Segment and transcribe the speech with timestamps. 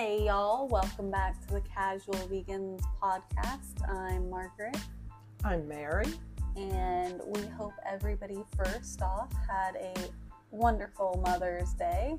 [0.00, 3.86] Hey, y'all, welcome back to the Casual Vegans podcast.
[3.86, 4.78] I'm Margaret,
[5.44, 6.06] I'm Mary.
[6.56, 9.92] and we hope everybody, first off, had a
[10.52, 12.14] wonderful Mother's Day.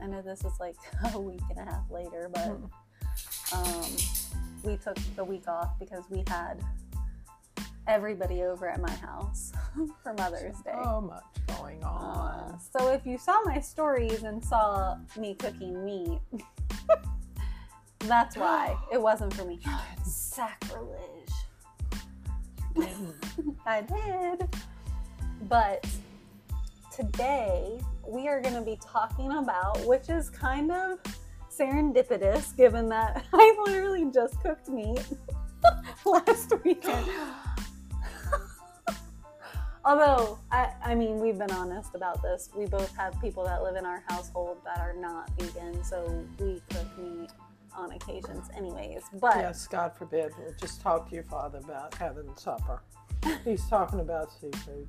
[0.00, 0.76] I know this is like
[1.12, 2.56] a week and a half later, but
[3.52, 3.90] um,
[4.62, 6.62] we took the week off because we had
[7.88, 9.50] everybody over at my house
[10.04, 10.70] for Mother's Day.
[10.84, 11.24] So much
[11.58, 12.60] going Uh, on.
[12.60, 16.20] so if you saw my stories and saw me cooking meat,
[18.00, 19.60] that's why it wasn't for me.
[20.04, 20.98] Sacrilege.
[23.66, 24.48] I did.
[25.42, 25.86] But
[26.94, 30.98] today we are going to be talking about, which is kind of
[31.50, 35.04] serendipitous given that I literally just cooked meat
[36.04, 37.08] last weekend.
[39.84, 42.50] Although, I, I mean, we've been honest about this.
[42.54, 46.60] We both have people that live in our household that are not vegan, so we
[46.68, 47.30] cook meat
[47.78, 49.02] on occasions, anyways.
[49.20, 50.32] But yes, God forbid.
[50.38, 52.82] We'll just talk to your father about having supper.
[53.44, 54.88] He's talking about seafood.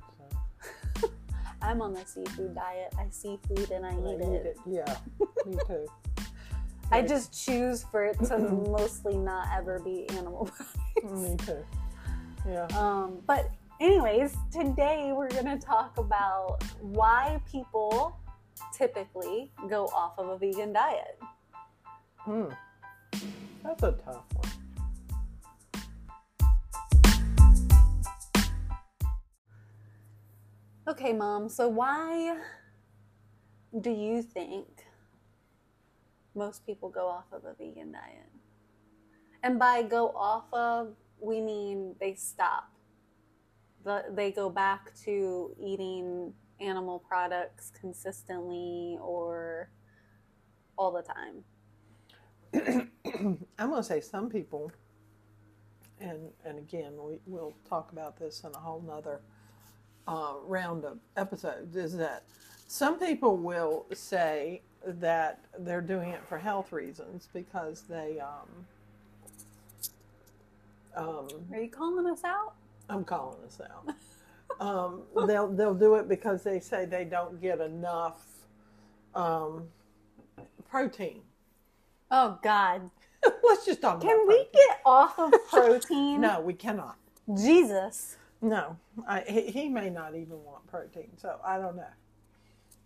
[1.00, 1.10] So
[1.62, 2.92] I'm on the seafood diet.
[2.98, 4.46] I see food and I I eat eat it.
[4.46, 4.56] it.
[4.66, 4.96] Yeah,
[5.46, 5.86] me too.
[6.92, 8.38] I just choose for it to
[8.68, 10.50] mostly not ever be animal
[11.04, 11.64] Me too.
[12.48, 12.66] Yeah.
[12.76, 18.16] Um, but anyways, today we're gonna talk about why people
[18.76, 21.18] typically go off of a vegan diet.
[22.18, 22.46] Hmm.
[23.12, 24.50] That's a tough one.
[30.88, 31.48] Okay, mom.
[31.48, 32.36] So why
[33.80, 34.66] do you think
[36.34, 38.28] most people go off of a vegan diet?
[39.42, 42.72] And by go off of, we mean they stop.
[43.84, 49.70] The, they go back to eating animal products consistently or
[50.76, 51.44] all the time.
[52.54, 52.90] I'm
[53.58, 54.72] going to say some people,
[56.00, 59.20] and and again, we, we'll talk about this in a whole nother
[60.08, 62.24] uh, round of episodes, is that
[62.66, 68.66] some people will say that they're doing it for health reasons because they, um,
[70.96, 72.54] um, Are you calling us out?
[72.88, 73.94] I'm calling us out.
[74.60, 78.26] Um, they'll they'll do it because they say they don't get enough
[79.14, 79.68] um,
[80.68, 81.22] protein.
[82.10, 82.90] Oh God!
[83.44, 84.50] Let's just talk Can we protein.
[84.52, 86.20] get off of protein?
[86.20, 86.96] No, we cannot.
[87.36, 88.16] Jesus.
[88.42, 88.76] No,
[89.06, 91.84] I, he, he may not even want protein, so I don't know.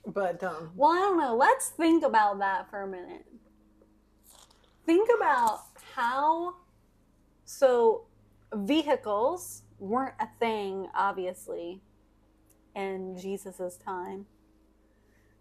[0.07, 1.37] But um, Well, I don't know.
[1.37, 3.25] Let's think about that for a minute.
[4.85, 5.61] Think about
[5.95, 6.57] how.
[7.47, 8.07] So,
[8.53, 11.83] vehicles weren't a thing, obviously,
[12.75, 14.27] in Jesus's time.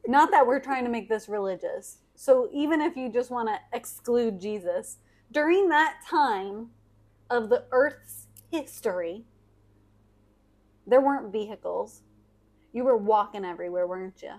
[0.06, 1.98] Not that we're trying to make this religious.
[2.16, 4.98] So, even if you just want to exclude Jesus,
[5.32, 6.70] during that time
[7.30, 9.26] of the earth's history,
[10.86, 12.02] there weren't vehicles.
[12.72, 14.34] You were walking everywhere, weren't you?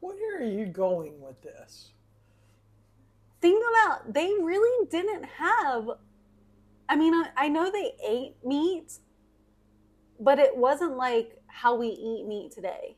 [0.00, 1.92] where are you going with this?
[3.44, 5.90] think about they really didn't have
[6.88, 9.00] i mean I, I know they ate meat
[10.18, 12.96] but it wasn't like how we eat meat today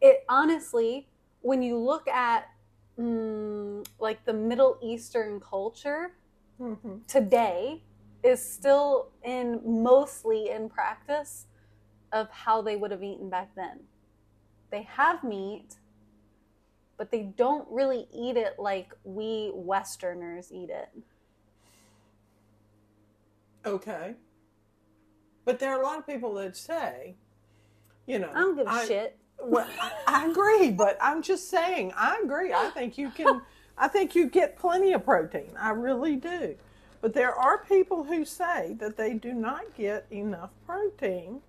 [0.00, 1.06] it honestly
[1.42, 2.48] when you look at
[2.98, 6.12] mm, like the middle eastern culture
[6.60, 6.96] Mm-hmm.
[7.06, 7.84] today
[8.24, 11.46] is still in mostly in practice
[12.10, 13.78] of how they would have eaten back then.
[14.72, 15.76] They have meat
[16.98, 20.88] but they don't really eat it like we westerners eat it.
[23.64, 24.14] Okay,
[25.44, 27.14] but there are a lot of people that say,
[28.06, 29.68] you know, i don't give a shit Well,
[30.06, 32.52] I, agree, but I'm just saying, I agree.
[32.52, 33.42] I think you can,
[33.76, 35.50] I think you get plenty of protein.
[35.58, 36.56] I really do.
[37.00, 41.40] But there are people who say that they do not get enough protein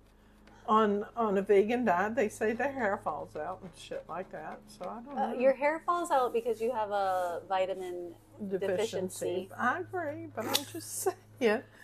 [0.68, 2.14] on on a vegan diet.
[2.14, 4.60] They say their hair falls out and shit like that.
[4.68, 5.38] So I don't uh, know.
[5.38, 8.12] your hair falls out because you have a vitamin
[8.48, 9.50] deficiency.
[9.58, 11.16] I agree, but I'm just saying.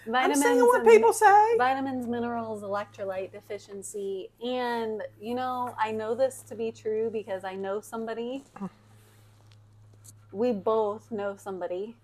[0.06, 1.56] I'm vitamins saying what people say.
[1.58, 4.30] vitamins, minerals, electrolyte deficiency.
[4.44, 8.44] And, you know, I know this to be true because I know somebody.
[10.32, 11.96] We both know somebody.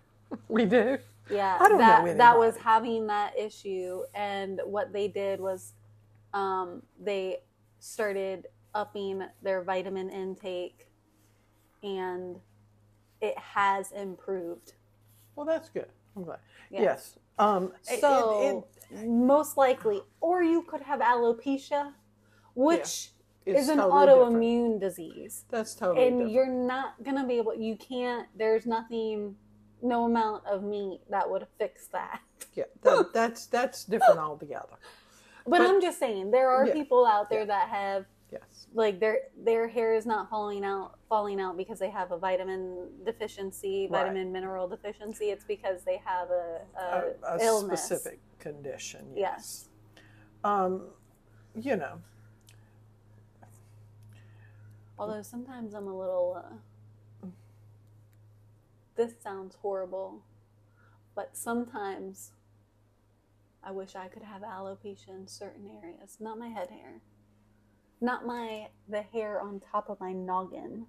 [0.49, 0.97] We do.
[1.31, 5.75] Yeah, I don't know that that was having that issue, and what they did was,
[6.33, 7.39] um, they
[7.79, 10.89] started upping their vitamin intake,
[11.83, 12.37] and
[13.21, 14.73] it has improved.
[15.37, 15.89] Well, that's good.
[16.17, 16.39] I'm glad.
[16.71, 16.83] Yeah.
[16.83, 17.19] Yes.
[17.39, 21.95] Um, it- it- So it- most likely, or you could have alopecia,
[22.55, 23.13] which
[23.47, 24.35] it's is an totally different.
[24.37, 25.45] autoimmune disease.
[25.49, 26.33] That's totally and different.
[26.33, 29.37] you're not gonna be able you can't there's nothing
[29.81, 32.21] no amount of meat that would fix that.
[32.55, 34.77] Yeah, that, that's that's different altogether.
[35.45, 36.73] But, But- I'm just saying, there are Yeah.
[36.75, 37.47] people out there Yeah.
[37.47, 38.67] that have Yes.
[38.73, 42.89] like their their hair is not falling out falling out because they have a vitamin
[43.05, 44.05] deficiency, Right.
[44.05, 45.27] vitamin mineral deficiency.
[45.27, 49.07] It's because they have a, a, A, a specific condition.
[49.15, 49.69] Yes.
[49.97, 50.03] Yes.
[50.45, 50.89] Um,
[51.55, 52.01] you know,
[54.99, 56.43] Although sometimes I'm a little.
[57.25, 57.27] Uh,
[58.95, 60.23] this sounds horrible,
[61.15, 62.33] but sometimes
[63.65, 66.19] I wish I could have alopecia in certain areas.
[66.21, 67.01] Not my head hair,
[68.03, 70.87] not my the hair on top of my noggin,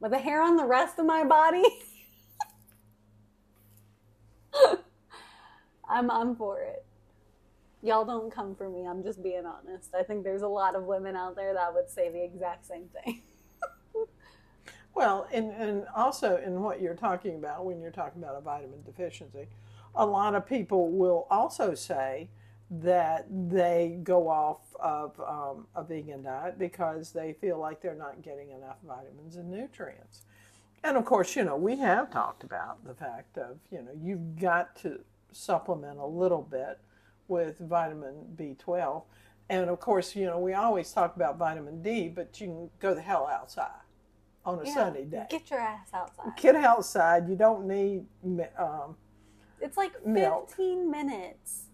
[0.00, 1.62] but the hair on the rest of my body.
[5.88, 6.84] I'm I'm for it.
[7.82, 8.86] Y'all don't come for me.
[8.86, 9.94] I'm just being honest.
[9.94, 12.88] I think there's a lot of women out there that would say the exact same
[13.04, 13.22] thing.
[14.94, 18.82] Well, and, and also in what you're talking about when you're talking about a vitamin
[18.84, 19.48] deficiency,
[19.94, 22.28] a lot of people will also say
[22.80, 28.22] that they go off of um, a vegan diet because they feel like they're not
[28.22, 30.22] getting enough vitamins and nutrients.
[30.82, 34.40] And of course, you know, we have talked about the fact of, you know, you've
[34.40, 35.00] got to
[35.32, 36.78] supplement a little bit
[37.28, 39.02] with vitamin B12.
[39.50, 42.94] And of course, you know, we always talk about vitamin D, but you can go
[42.94, 43.70] the hell outside
[44.46, 45.26] on a Yeah, sunny day.
[45.30, 46.32] Get your ass outside.
[46.40, 47.28] Get outside.
[47.28, 48.06] You don't need
[48.58, 48.96] um,
[49.60, 50.48] It's like Milk.
[50.48, 51.66] 15 minutes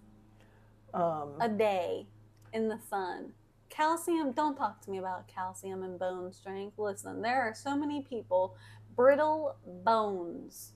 [0.99, 2.07] um, a day
[2.53, 3.33] in the sun.
[3.71, 6.79] Calcium, don't talk to me about calcium and bone strength.
[6.79, 8.57] Listen, there are so many people,
[8.97, 10.73] brittle bones.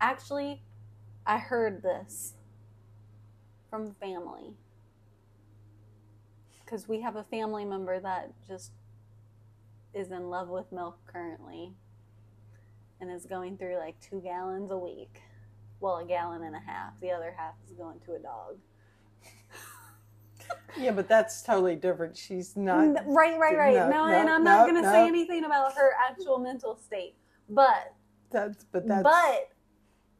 [0.00, 0.62] Actually,
[1.26, 2.34] I heard this
[3.68, 4.54] from family.
[6.64, 8.72] Because we have a family member that just
[9.94, 11.72] is in love with milk currently
[13.00, 15.20] and is going through like two gallons a week.
[15.80, 16.92] Well, a gallon and a half.
[17.00, 18.56] The other half is going to a dog.
[20.78, 22.16] Yeah, but that's totally different.
[22.16, 23.04] She's not.
[23.06, 23.74] Right, right, right.
[23.74, 24.92] no, No, no, and I'm not going to no.
[24.92, 27.14] say anything about her actual mental state.
[27.48, 27.94] But,
[28.30, 29.02] That's but that's.
[29.04, 29.50] but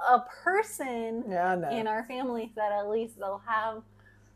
[0.00, 3.82] a person yeah, I in our family said at least they'll have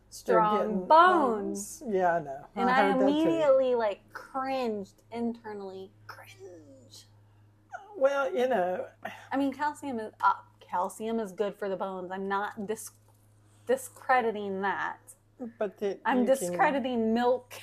[0.08, 1.82] strong getting bones.
[1.88, 2.46] Yeah, I know.
[2.56, 3.02] And I, that too.
[3.02, 5.90] immediately like cringed internally.
[6.06, 7.06] Cringe.
[7.96, 8.86] Well, you know,
[9.30, 12.10] I mean, calcium is uh, calcium is good for the bones.
[12.10, 12.90] I'm not dis-
[13.66, 14.98] discrediting that.
[15.58, 17.54] But the, I'm you can- discrediting milk.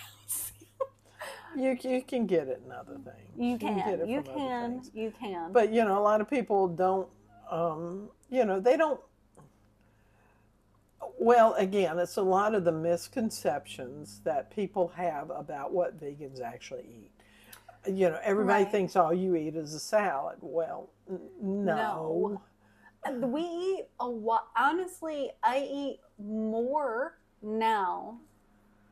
[1.56, 3.32] You you can get it in other things.
[3.36, 4.92] You can, get it you from other can, things.
[4.94, 5.52] you can.
[5.52, 7.08] But you know, a lot of people don't.
[7.50, 9.00] Um, you know, they don't.
[11.20, 16.86] Well, again, it's a lot of the misconceptions that people have about what vegans actually
[16.88, 17.12] eat.
[17.92, 18.72] You know, everybody Right.
[18.72, 20.38] thinks all you eat is a salad.
[20.42, 22.42] Well, n- no.
[23.06, 24.48] And we eat a lot.
[24.58, 28.18] Honestly, I eat more now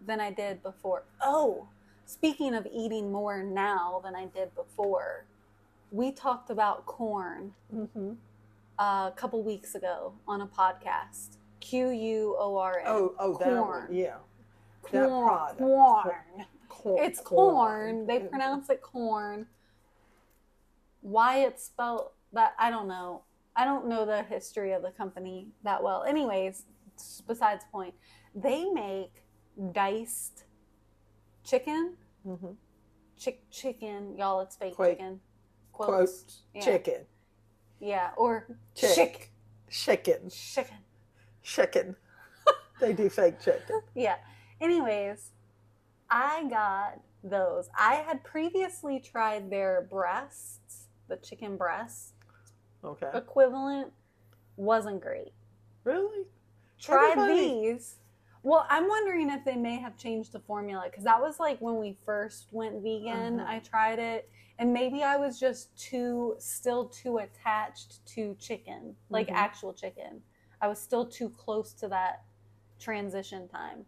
[0.06, 1.04] than I did before.
[1.22, 1.68] Oh,
[2.06, 5.26] speaking of eating more now than I did before,
[5.92, 8.14] we talked about Quorn hmm
[8.78, 11.38] a couple weeks ago on a podcast.
[11.62, 12.86] Q U O R N.
[12.88, 13.62] Oh, oh, corn.
[13.62, 14.16] one, yeah.
[14.92, 15.56] that Corn.
[15.58, 16.46] Corn.
[16.68, 17.04] Corn.
[17.04, 18.06] It's corn.
[18.06, 19.48] They pronounce it corn.
[21.02, 23.22] Why it's spelled that I don't know.
[23.56, 26.04] I don't know the history of the company that well.
[26.04, 26.66] Anyways,
[27.26, 27.94] besides point.
[28.36, 29.24] They make
[29.72, 30.44] diced
[31.44, 31.94] chicken.
[32.24, 32.52] hmm
[33.18, 34.42] Chick chicken, y'all.
[34.42, 34.98] It's fake Quake.
[34.98, 35.22] chicken.
[35.72, 36.42] Quotes.
[36.54, 36.62] Yeah.
[36.62, 37.06] Chicken.
[37.80, 38.94] Yeah, or Chick.
[38.96, 39.32] chick
[39.70, 40.30] Chicken.
[40.30, 40.78] chicken.
[41.44, 41.96] Chicken.
[42.82, 43.82] they do fake chicken.
[43.94, 44.16] Yeah.
[44.60, 45.32] Anyways,
[46.10, 47.70] I got those.
[47.78, 52.12] I had previously tried their breasts, the chicken breasts
[52.84, 53.10] Okay.
[53.14, 53.92] equivalent.
[54.58, 55.32] Wasn't great.
[55.86, 56.26] Really?
[56.80, 57.96] Tried Everybody- these.
[58.46, 61.78] Well, I'm wondering if they may have changed the formula because that was like when
[61.80, 63.40] we first went vegan.
[63.40, 63.48] Mhm.
[63.48, 69.30] I tried it, and maybe I was just too, still too attached to chicken, like
[69.30, 69.34] Mhm.
[69.34, 70.24] actual chicken.
[70.62, 72.24] I was still too close to that
[72.78, 73.88] transition time.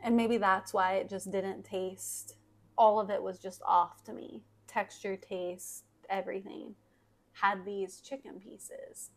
[0.00, 2.36] And maybe that's why it just didn't taste,
[2.76, 4.42] all of it was just off to me.
[4.66, 6.74] Texture, taste, everything.
[7.34, 9.12] Had these chicken pieces.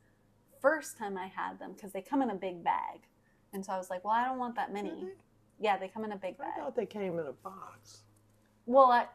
[0.59, 3.07] First time I had them, because they come in a big bag.
[3.53, 4.91] And so I was like, well, I don't want that many.
[4.91, 5.11] Really?
[5.59, 6.53] Yeah, they come in a big bag.
[6.57, 8.01] I thought they came in a box.
[8.65, 9.07] Well, I,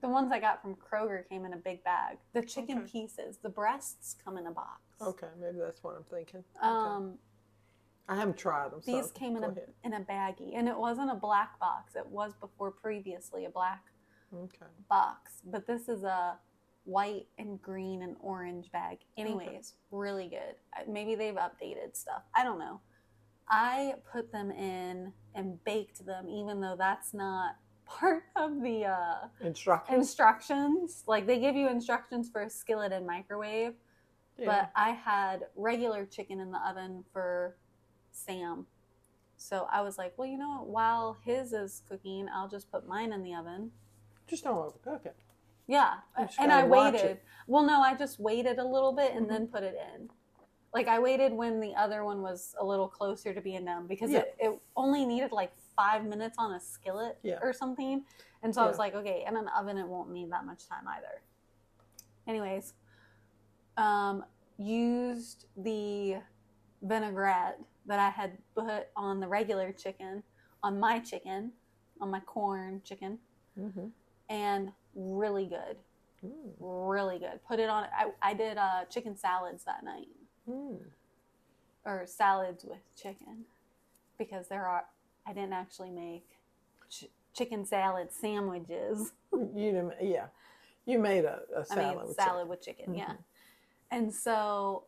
[0.00, 2.16] the ones I got from Kroger came in a big bag.
[2.32, 2.90] The chicken Okay.
[2.90, 4.80] pieces, the breasts come in a box.
[5.00, 6.42] Okay, maybe that's what I'm thinking.
[6.58, 6.66] Okay.
[6.66, 7.18] Um,
[8.08, 8.80] I haven't tried them.
[8.86, 9.68] these so came in a ahead.
[9.84, 11.94] in a baggie, and it wasn't a black box.
[11.96, 13.84] It was before previously a black
[14.34, 14.66] Okay.
[14.88, 16.38] box, but this is a
[16.84, 18.98] white and green and orange bag.
[19.16, 20.54] Anyways, really good.
[20.88, 22.22] Maybe they've updated stuff.
[22.34, 22.80] I don't know.
[23.48, 29.28] I put them in and baked them, even though that's not part of the uh,
[29.40, 29.98] Instructions.
[29.98, 31.04] instructions.
[31.06, 33.74] Like they give you instructions for a skillet and microwave,
[34.38, 34.46] Yeah.
[34.46, 37.56] but I had regular chicken in the oven for
[38.12, 38.66] Sam.
[39.36, 40.66] So I was like, well, you know what?
[40.68, 43.70] While his is cooking, I'll just put mine in the oven.
[44.26, 45.14] just don't overcook it.
[45.68, 45.94] Yeah.
[46.40, 47.00] And I waited.
[47.02, 47.22] it.
[47.46, 49.28] Well, no, I just waited a little bit and Mhm.
[49.28, 50.10] then put it in.
[50.76, 54.10] Like I waited when the other one was a little closer to being done because
[54.10, 54.18] Yeah.
[54.18, 57.38] it, it only needed like five minutes on a skillet Yeah.
[57.40, 58.04] or something.
[58.42, 60.86] And so I was like, okay, in an oven, it won't need that much time
[60.86, 61.22] either.
[62.28, 62.74] Anyways,
[63.78, 64.22] um,
[64.58, 66.16] used the
[66.82, 70.22] vinaigrette that I had put on the regular chicken,
[70.62, 71.52] on my chicken,
[72.02, 73.18] on my Quorn chicken,
[73.58, 73.86] Mm-hmm.
[74.28, 75.78] and really good
[76.24, 76.54] Mm.
[76.58, 77.40] really good.
[77.46, 77.84] Put it on.
[77.84, 80.08] I, I did uh, chicken salads that night,
[80.48, 80.78] Mm.
[81.84, 83.44] or salads with chicken,
[84.18, 84.84] because there are.
[85.26, 86.26] I didn't actually make
[86.88, 89.12] ch- chicken salad sandwiches.
[89.32, 90.26] You didn't, yeah.
[90.86, 91.96] You made a salad.
[91.98, 92.94] made with salad with chicken.
[92.94, 93.18] Yeah, Mhm.
[93.90, 94.84] and so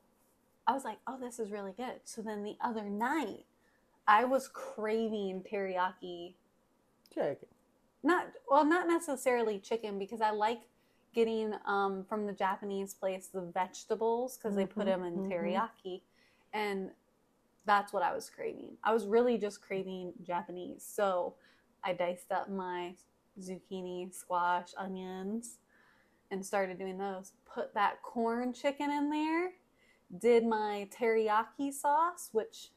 [0.67, 3.45] I was like, "Oh, this is really good." So then the other night,
[4.07, 6.35] I was craving teriyaki
[7.13, 7.49] chicken.
[8.03, 10.61] not well not necessarily chicken because i like
[11.15, 15.23] getting um, from the japanese place the vegetables because they put Mhm, them in mhm.
[15.23, 16.03] teriyaki
[16.53, 16.91] and
[17.67, 21.35] that's what i was craving i was really just craving japanese so
[21.85, 22.95] i diced up my
[23.41, 25.59] zucchini squash onions
[26.31, 29.51] and started doing those put that Quorn chicken in there
[30.21, 32.71] did my teriyaki sauce which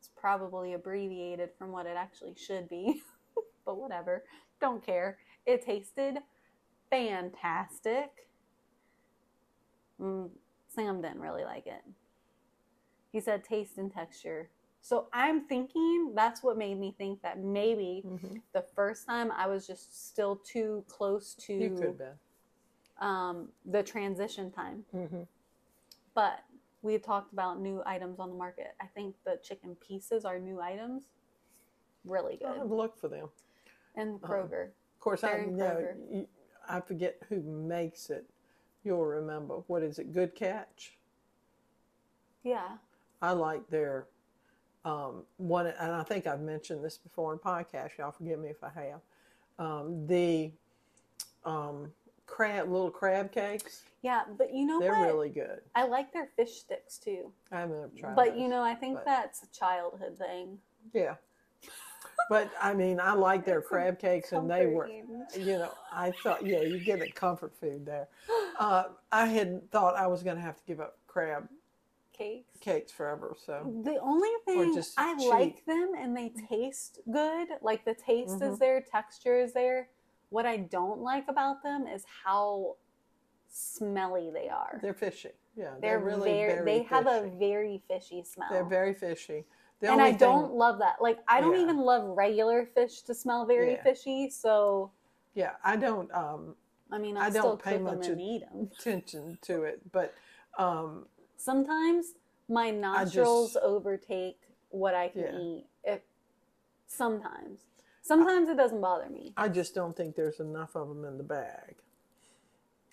[0.00, 3.02] is probably abbreviated from what it actually should be
[3.66, 4.24] but whatever.
[4.60, 5.18] Don't care.
[5.46, 6.18] It tasted
[6.90, 8.10] fantastic.
[10.00, 10.30] Mm,
[10.68, 11.82] Sam didn't really like it.
[13.12, 14.48] He said taste and texture.
[14.80, 18.36] So I'm thinking that's what made me think that maybe Mm-hmm.
[18.52, 21.94] the first time I was just still too close to
[23.00, 24.84] um, the transition time.
[24.94, 25.22] Mm-hmm.
[26.14, 26.40] But
[26.82, 28.74] we had talked about new items on the market.
[28.80, 31.04] I think the chicken pieces are new items.
[32.04, 32.70] Really have good.
[32.70, 33.28] a look for them.
[33.96, 34.32] And Uh-huh.
[34.32, 34.64] Kroger.
[34.66, 35.94] Of course, I know.
[36.68, 38.24] I forget who makes it.
[38.84, 39.56] You'll remember.
[39.66, 40.12] What is it?
[40.12, 40.92] Good Catch.
[42.44, 42.68] Yeah.
[43.20, 44.06] I like their
[44.84, 47.98] um, one, and I think I've mentioned this before in podcast.
[47.98, 49.00] Y'all forgive me if I have.
[49.58, 50.52] Um, the
[51.44, 51.90] um,
[52.26, 53.82] crab, little crab cakes.
[54.02, 55.06] Yeah, but you know They're what?
[55.06, 55.60] really good.
[55.74, 57.32] I like their fish sticks too.
[57.50, 58.14] I haven't tried.
[58.14, 58.40] but those.
[58.40, 60.58] you know, I think but- that's a childhood thing.
[60.92, 61.16] yeah.
[62.28, 64.88] But I mean, I like their crab cakes, and they were,
[65.36, 68.08] you know, I thought, yeah, you get a comfort food there.
[68.58, 71.48] Uh, I had thought I was going to have to give up crab
[72.12, 72.58] cakes.
[72.60, 73.34] cakes forever.
[73.38, 75.28] So The only thing just I cheap.
[75.28, 77.48] like them and they taste good.
[77.62, 78.58] Like the taste is Mhm.
[78.58, 79.88] there, texture is there.
[80.30, 82.76] What I don't like about them is how
[83.48, 84.78] smelly they are.
[84.82, 85.30] they're fishy.
[85.56, 88.48] Yeah, They're, really very, very they have a very fishy smell.
[88.50, 89.44] They're very fishy.
[89.80, 90.96] The and I thing, don't love that.
[91.00, 91.62] Like I don't Yeah.
[91.62, 93.82] even love regular fish to smell very Yeah.
[93.82, 94.28] fishy.
[94.30, 94.90] So
[95.34, 96.56] Yeah, I don't um,
[96.90, 98.70] I mean, I I don't still pay much and eat them.
[98.72, 100.14] attention to it, but
[100.58, 101.06] um,
[101.36, 102.14] Sometimes
[102.48, 105.38] my nostrils just- overtake what I can Yeah.
[105.38, 105.66] eat.
[105.84, 106.04] It
[106.86, 107.60] sometimes.
[108.02, 109.34] Sometimes it doesn't bother me.
[109.36, 111.76] I just don't think there's enough of them in the bag.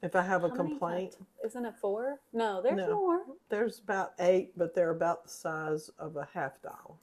[0.01, 2.19] If I have a How many complaint, times- Isn't it four?
[2.33, 2.95] No, there's No.
[2.95, 3.25] more.
[3.49, 6.95] there's about eight, but they're about the size of a half dollar,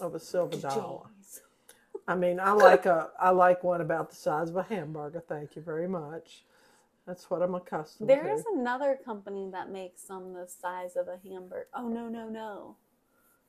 [0.00, 1.06] of a silver dollar.
[1.20, 1.40] Jeez.
[2.08, 5.20] I mean, I like a, I like one about the size of a hamburger.
[5.20, 6.44] Thank you very much.
[7.06, 8.32] That's what I'm accustomed There to.
[8.32, 11.68] is another company that makes some the size of a hamburger.
[11.74, 12.76] Oh no, no, no.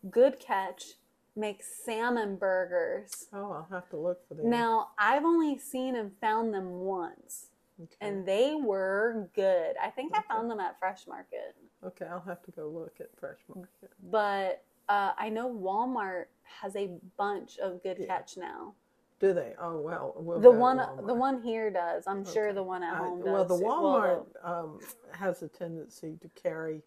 [0.10, 0.96] Good Catch
[1.36, 3.28] makes salmon burgers.
[3.34, 4.50] Oh, I'll have to look for them.
[4.50, 7.50] Now, I've only seen and found them once,
[7.82, 7.96] okay.
[8.02, 9.76] and they were good.
[9.82, 11.56] I think I found them at Fresh Market.
[11.86, 13.92] okay, I'll have to go look at Fresh Market.
[14.12, 16.26] But uh, I know Walmart
[16.62, 18.08] has a bunch of Good Yeah.
[18.08, 18.74] Catch now.
[19.20, 19.54] Do they?
[19.60, 20.14] Oh well.
[20.18, 22.04] We'll The one, the one here does.
[22.08, 23.32] I'm sure the one at home does.
[23.34, 23.64] well, the.
[23.64, 24.80] Walmart um,
[25.12, 26.82] has a tendency to carry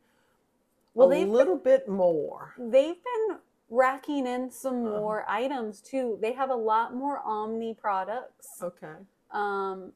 [0.93, 2.55] well, a little bit more.
[2.59, 3.39] they've been
[3.71, 4.99] racking in some Uh-huh.
[4.99, 6.19] more items too.
[6.21, 8.49] They have a lot more Omni products.
[8.63, 8.95] Okay.
[9.31, 9.93] Um,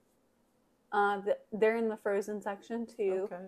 [0.93, 1.21] uh,
[1.53, 3.29] they're in the frozen section too.
[3.33, 3.45] Okay.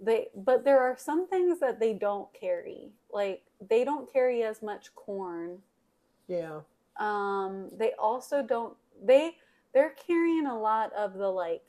[0.00, 2.90] They, but there are some things that they don't carry.
[3.12, 5.58] Like they don't carry as much Quorn.
[6.28, 6.60] Yeah.
[6.98, 8.74] Um, they also don't.
[9.02, 9.36] They
[9.72, 11.62] they're carrying a lot of the like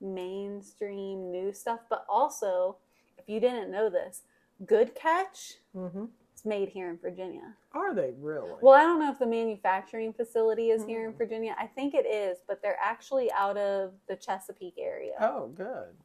[0.00, 2.76] mainstream new stuff, but also
[3.16, 4.22] if you didn't know this,
[4.66, 6.06] Good Catch mm-hmm
[6.38, 7.54] is made here in Virginia.
[7.72, 8.52] Are they really?
[8.62, 11.18] Well, I don't know if the manufacturing facility is here in Mm.
[11.18, 11.56] Virginia.
[11.58, 15.14] I think it is, but they're actually out of the Chesapeake area.
[15.20, 15.96] oh, good.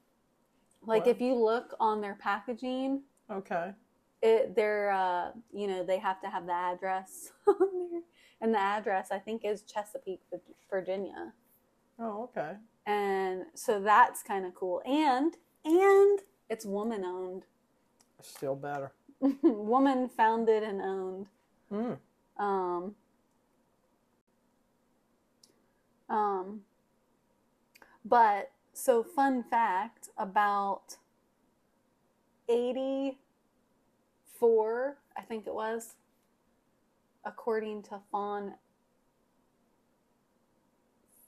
[0.86, 1.12] like wow.
[1.12, 3.74] if you look on their packaging, Okay.
[4.22, 8.02] it they're uh, you know they have to have the address on there,
[8.42, 10.22] and the address I think is Chesapeake,
[10.70, 11.32] Virginia,
[12.00, 12.56] Oh, okay.
[12.86, 14.82] and so that's kind of cool.
[14.86, 17.46] And and it's woman owned,
[18.22, 18.92] Still better.
[19.42, 21.28] woman founded and owned.
[21.72, 21.98] Mm.
[22.38, 22.96] Um,
[26.10, 26.62] um,
[28.04, 30.98] but so fun fact about
[32.50, 35.96] 84, I think it was,
[37.24, 38.56] according to Fawn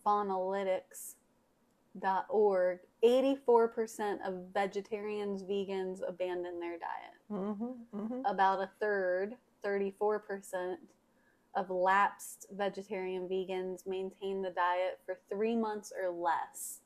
[0.06, 7.98] faunalytics.org, 84% of vegetarians, vegans abandon their diet Mm-hmm.
[7.98, 8.26] Mm-hmm.
[8.26, 10.76] about a third, 34%,
[11.56, 16.82] of lapsed vegetarian vegans maintain the diet for three months or less.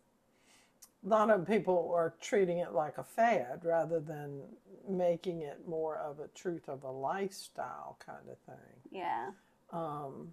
[1.05, 4.41] A lot of people are treating it like a fad rather than
[4.87, 8.75] making it more of a truth of a lifestyle kind of thing.
[8.91, 9.29] Yeah.
[9.71, 10.31] Um,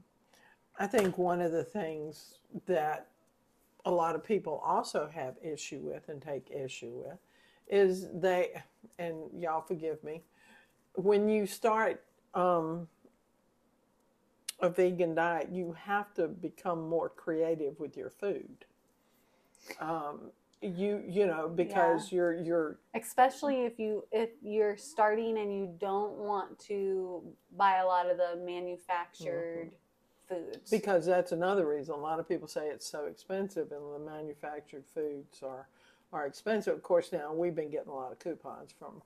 [0.79, 3.09] I think one of the things that
[3.85, 7.19] a lot of people also have issue with and take issue with
[7.69, 8.63] is they,
[8.99, 10.23] and y'all forgive me,
[10.95, 12.03] when you start
[12.35, 12.89] um,
[14.61, 18.65] a vegan diet, you have to become more creative with your food.
[19.81, 20.31] Um,
[20.63, 26.15] you you know because you're you're Especially if you if you're starting and you don't
[26.15, 27.23] want to
[27.57, 29.73] buy a lot of the manufactured
[30.29, 30.71] foods.
[30.71, 31.95] Because that's another reason.
[31.95, 35.69] A lot of people say it's so expensive, and the manufactured foods are
[36.17, 36.75] are expensive.
[36.75, 39.03] Of course, now we've been getting a lot of coupons from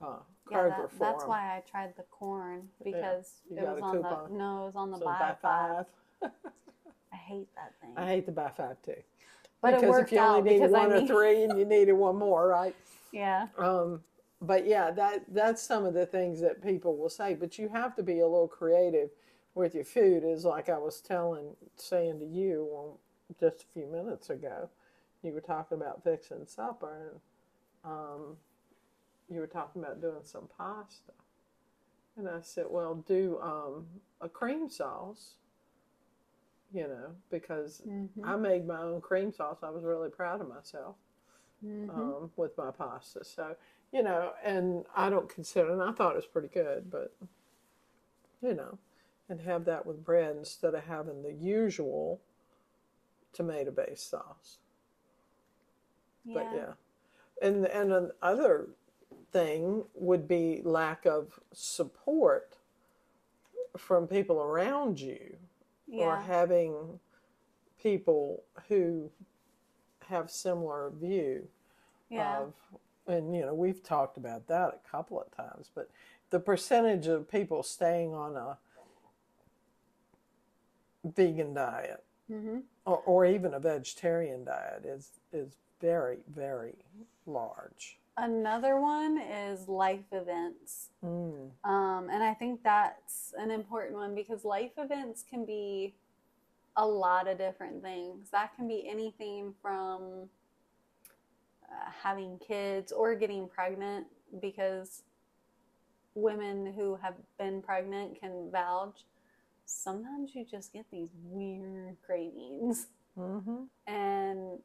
[0.00, 0.18] uh,
[0.50, 3.96] yeah, Kroger that, for that's why I tried the Quorn because You it was on
[3.96, 4.30] coupon?
[4.32, 5.86] the no, it was on the So buy, buy five.
[6.20, 6.30] five.
[7.12, 7.92] I hate that thing.
[7.96, 8.94] I hate the buy five too.
[9.62, 11.58] but it because worked if you only out need because one I or three, and
[11.58, 12.74] you needed one more, right?
[13.12, 13.48] Yeah.
[13.58, 14.00] Um,
[14.40, 17.34] but yeah, that that's some of the things that people will say.
[17.34, 19.10] But you have to be a little creative
[19.54, 20.22] with your food.
[20.24, 22.98] Is like I was telling, saying to you well,
[23.40, 24.68] just a few minutes ago.
[25.24, 28.36] You were talking about fixing supper, and um,
[29.28, 31.12] you were talking about doing some pasta.
[32.16, 33.86] And I said, well, do um,
[34.20, 35.34] a cream sauce.
[36.72, 38.24] You know, because Mhm.
[38.24, 39.58] I made my own cream sauce.
[39.62, 40.96] I was really proud of myself
[41.64, 41.88] Mhm.
[41.90, 43.24] um, with my pasta.
[43.24, 43.56] So,
[43.92, 47.14] you know, and I don't consider, and I thought it was pretty good, but,
[48.42, 48.78] you know,
[49.28, 52.20] and have that with bread instead of having the usual
[53.32, 54.58] tomato based sauce.
[56.32, 56.72] But yeah.
[57.42, 58.68] And, and another
[59.32, 62.56] thing would be lack of support
[63.76, 65.36] from people around you
[65.88, 67.00] or having
[67.82, 69.10] people who
[70.08, 71.48] have similar view
[72.10, 72.40] Yeah.
[72.42, 72.54] of
[73.06, 75.90] and you know we've talked about that a couple of times but
[76.30, 78.58] the percentage of people staying on a
[81.04, 86.74] vegan diet hmm or, or even a vegetarian diet is is very very
[87.26, 90.90] large Another one is life events.
[91.04, 91.50] mm.
[91.64, 95.94] Um, and I think that's an important one because life events can be
[96.76, 98.30] a lot of different things.
[98.30, 100.28] That can be anything from
[101.68, 104.06] uh, having kids or getting pregnant
[104.40, 105.02] because
[106.14, 109.00] women who have been pregnant can vouch.
[109.66, 114.58] Sometimes you just get these weird cravings hmm and,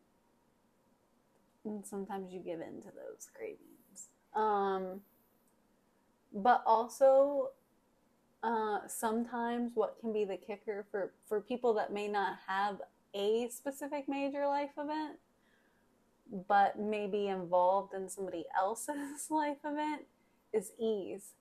[1.65, 4.07] and sometimes you give in to those cravings.
[4.35, 5.01] Um,
[6.33, 7.49] but also,
[8.43, 12.81] uh, sometimes what can be the kicker for for people that may not have
[13.13, 15.17] a specific major life event,
[16.47, 20.03] but may be involved in somebody else's life event,
[20.53, 21.33] is ease.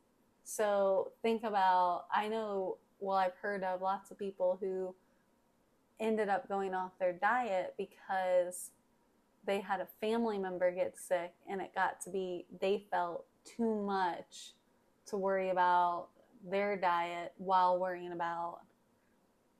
[0.44, 4.94] So think about I know well I've heard of lots of people who
[6.00, 8.70] ended up going off their diet because
[9.46, 13.74] they had a family member get sick and it got to be they felt too
[13.82, 14.52] much
[15.06, 16.08] to worry about
[16.48, 18.60] their diet while worrying about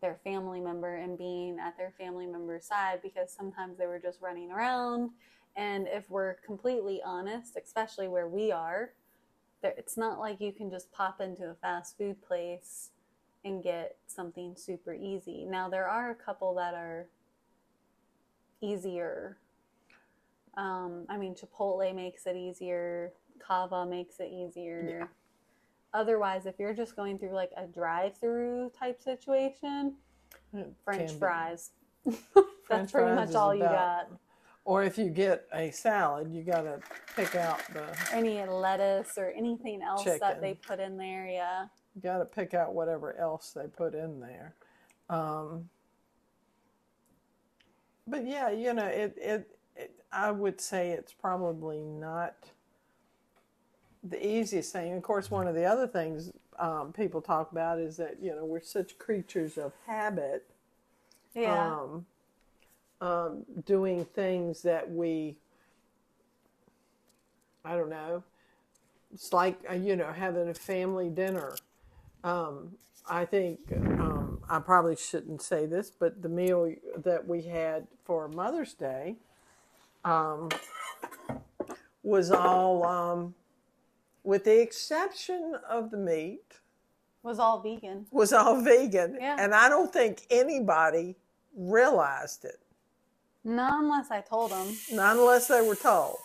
[0.01, 4.21] their family member and being at their family member's side because sometimes they were just
[4.21, 5.11] running around.
[5.57, 8.93] And if we're completely honest especially where we are
[9.63, 12.91] it's not like you can just pop into a fast food place
[13.45, 15.45] and get something super easy.
[15.45, 17.07] Now there are a couple that are
[18.61, 19.39] easier
[20.59, 23.13] Um, I mean, Chipotle makes it easier.
[23.39, 24.99] Cava makes it easier.
[25.01, 25.07] Yeah.
[25.95, 29.95] Otherwise, if you're just going through like a drive-through type situation,
[30.53, 31.71] It French fries.
[32.05, 32.17] French
[32.69, 34.19] That's pretty fries much all you about- got.
[34.65, 36.79] Or if you get a salad, you got to
[37.17, 41.69] pick out the Any lettuce or anything else that they put in there, yeah.
[41.95, 44.55] you got to pick out whatever else they put in there.
[45.09, 45.71] Um,
[48.07, 49.58] but yeah, you know, it, it,
[50.13, 52.35] I would say it's probably not
[54.03, 54.95] the easiest thing.
[54.95, 58.45] Of course, one of the other things um, people talk about is that, you know,
[58.45, 60.47] we're such creatures of habit.
[61.35, 61.77] Yeah.
[61.77, 62.07] Um,
[63.01, 65.37] um, doing things that we,
[67.65, 68.25] I don't know,
[69.15, 71.55] it's like, uh, you know, having a family dinner.
[72.25, 72.73] Um,
[73.09, 78.29] I think um, I probably shouldn't say this, but the meal that we had for
[78.29, 79.17] Mother's Day
[80.09, 80.49] um,
[82.03, 83.35] was all, um,
[84.25, 86.41] with the exception of the meat,
[87.23, 88.07] was all vegan.
[88.11, 89.17] was all vegan.
[89.21, 89.37] Yeah.
[89.39, 91.17] And I don't think anybody
[91.55, 92.61] realized it,
[93.45, 94.75] Not unless I told them.
[94.93, 96.17] not unless they were told.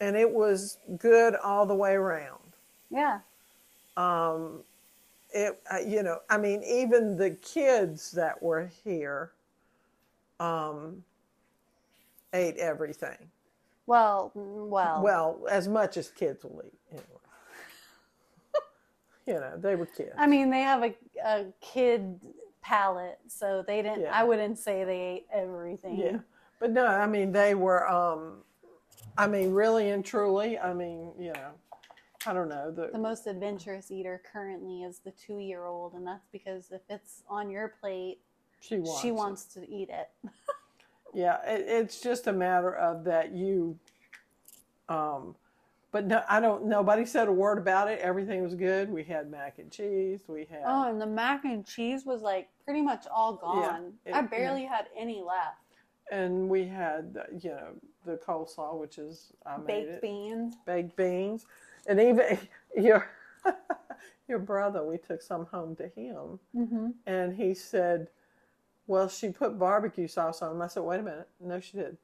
[0.00, 2.38] And it was good all the way around.
[2.90, 3.18] Yeah.
[3.96, 4.62] Um,
[5.34, 9.32] it, uh, you know, I mean, even the kids that were here
[10.38, 11.02] um,
[12.32, 13.30] ate everything.
[13.86, 15.02] Well, well.
[15.02, 17.04] Well, as much as kids will eat, anyway.
[19.26, 20.12] you know, they were kids.
[20.18, 22.20] I mean, they have a, a kid
[22.62, 24.02] palate, so they didn't.
[24.02, 24.10] Yeah.
[24.18, 25.96] I wouldn't say they ate everything.
[25.98, 26.18] Yeah,
[26.60, 27.88] but no, I mean they were.
[27.88, 28.42] Um,
[29.16, 30.58] I mean, really and truly.
[30.58, 31.50] I mean, you know,
[32.26, 32.98] I don't know The the.
[32.98, 38.20] most adventurous eater currently is the two-year-old, and that's because if it's on your plate,
[38.60, 39.00] She wants.
[39.00, 39.14] she it.
[39.14, 40.10] wants to eat it.
[41.14, 43.78] Yeah, it, it's just a matter of that you.
[44.88, 45.34] Um,
[45.90, 46.66] but no, I don't.
[46.66, 47.98] Nobody said a word about it.
[48.00, 48.90] Everything was good.
[48.90, 50.20] We had mac and cheese.
[50.28, 50.62] We had.
[50.66, 53.94] Oh, and the mac and cheese was like pretty much all gone.
[54.04, 55.56] it- I barely had any left.
[56.10, 57.68] And we had, you know,
[58.06, 60.02] the coleslaw, which is I made Baked it.
[60.02, 60.54] beans.
[60.64, 61.46] baked beans,
[61.86, 62.38] and even
[62.76, 63.08] your
[64.28, 64.82] your brother.
[64.84, 66.88] We took some home to him, Mm-hmm.
[67.06, 68.08] and he said,
[68.88, 71.96] "Well, she put barbecue sauce on them." I said, "Wait a minute, no, she did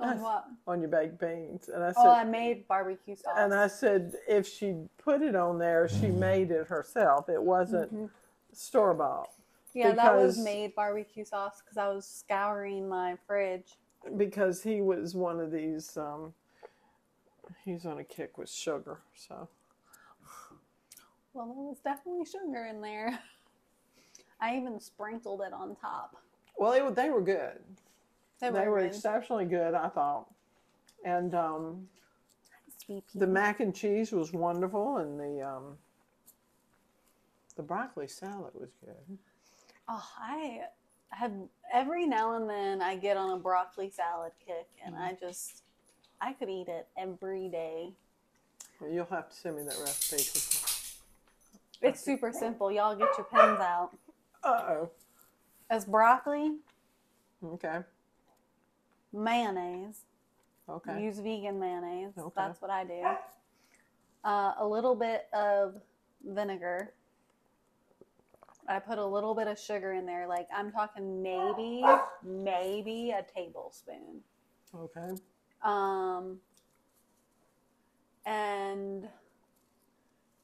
[0.00, 0.46] On what?
[0.66, 3.34] on your baked beans." And I said, Oh, I made barbecue sauce.
[3.36, 7.28] and I said, if she put it on there, she made it herself.
[7.28, 8.10] It wasn't Mhm.
[8.52, 9.28] store bought
[9.74, 13.76] yeah, that was made barbecue sauce because I was scouring my fridge.
[14.16, 15.96] because he was one of these.
[15.96, 16.32] Um,
[17.64, 19.48] he's on a kick with sugar, so
[21.32, 23.18] Well, there was definitely sugar in there.
[24.40, 26.16] I even sprinkled it on top.
[26.56, 27.58] well, it, they were good.
[28.40, 28.86] They They were good.
[28.88, 30.26] exceptionally good, I thought.
[31.04, 31.88] And um,
[33.14, 35.76] the mac and cheese was wonderful, and the um,
[37.56, 39.18] the broccoli salad was good.
[39.88, 40.62] Oh, I
[41.10, 41.32] have
[41.72, 45.62] every now and then I get on a broccoli salad kick, and I just
[46.20, 47.92] I could eat it every day.
[48.80, 50.40] Well, you'll have to send me that recipe.
[51.82, 52.72] It's super simple.
[52.72, 53.90] Y'all get your pens out.
[54.44, 54.90] Uh-oh.
[55.70, 56.56] As broccoli,
[57.42, 57.78] Okay.
[59.12, 60.02] mayonnaise.
[60.68, 61.02] Okay.
[61.02, 62.12] Use vegan mayonnaise.
[62.16, 62.32] Okay.
[62.36, 63.02] That's what I do.
[64.24, 65.74] Uh, a little bit of
[66.24, 66.94] vinegar.
[68.66, 70.26] I put a little bit of sugar in there.
[70.26, 71.84] Like I'm talking maybe,
[72.22, 74.20] maybe a tablespoon.
[74.74, 75.10] Okay.
[75.62, 76.38] Um,
[78.24, 79.06] and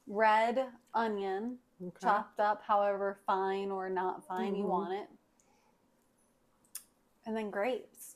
[0.07, 1.99] red onion, Okay.
[2.01, 4.69] chopped up however fine or not fine you Mhm.
[4.69, 5.09] want it.
[7.25, 8.15] And then grapes.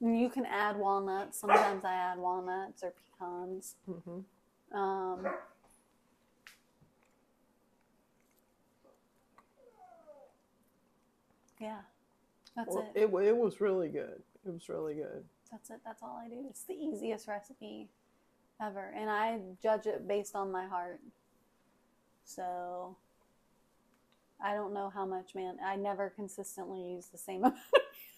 [0.00, 1.38] And you can add walnuts.
[1.38, 3.76] Sometimes I add walnuts or pecans.
[3.86, 4.20] hmm
[4.72, 5.26] Um,
[11.60, 11.82] yeah,
[12.56, 13.02] that's Well, it.
[13.02, 14.22] it it was really good.
[14.44, 15.28] It was really good.
[15.50, 15.80] That's it.
[15.84, 16.46] That's all I do.
[16.48, 17.90] It's the easiest recipe
[18.60, 18.92] ever.
[18.96, 21.00] And I judge it based on my heart.
[22.24, 22.96] So
[24.42, 25.56] I don't know how much, man.
[25.64, 27.56] I never consistently use the same amount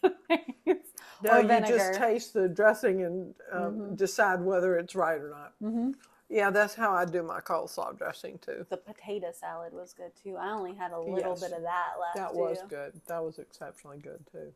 [0.03, 0.87] of mayonnaise
[1.23, 3.97] Now or you just taste the dressing and um, Mhm.
[3.97, 5.55] decide whether it's right or not.
[5.61, 5.93] hmm
[6.29, 8.67] Yeah, that's how I do my coleslaw dressing too.
[8.71, 10.37] The potato salad was good too.
[10.37, 11.41] I only had a little Yes.
[11.41, 12.17] bit of that left.
[12.17, 12.41] That too.
[12.41, 13.01] was good.
[13.07, 14.53] That was exceptionally good too.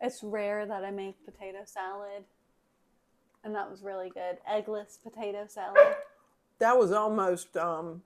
[0.00, 2.24] It's rare that I make potato salad.
[3.44, 4.38] And that was really good.
[4.50, 5.94] Eggless potato salad.
[6.58, 8.02] That was almost um,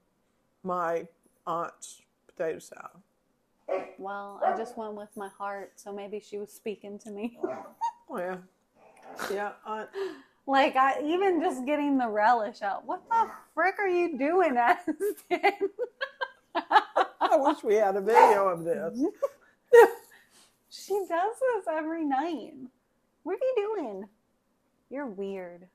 [0.63, 1.07] my
[1.47, 3.93] aunt's potato salad.
[3.99, 7.39] well, I just went with my heart, so maybe she was speaking to me.
[8.09, 8.41] Well,
[9.33, 9.53] yeah.
[9.65, 9.87] I,
[10.47, 12.85] like I even just getting the relish out.
[12.85, 14.97] What the frick are you doing, Aston?
[16.57, 18.99] I wish we had a video of this.
[20.71, 22.55] she does this every night.
[23.23, 24.09] What are you doing?
[24.91, 25.69] You're weird.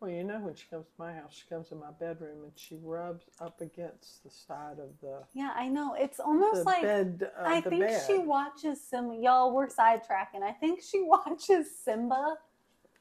[0.00, 2.52] Well, you know, when she comes to my house, she comes in my bedroom and
[2.54, 5.94] she rubs up against the side of the, Yeah, I know.
[5.98, 7.30] It's almost like bed.
[7.38, 8.02] Uh, I think bed.
[8.06, 9.16] she watches Simba.
[9.16, 10.42] Y'all, we're sidetracking.
[10.42, 12.36] I think she watches Simba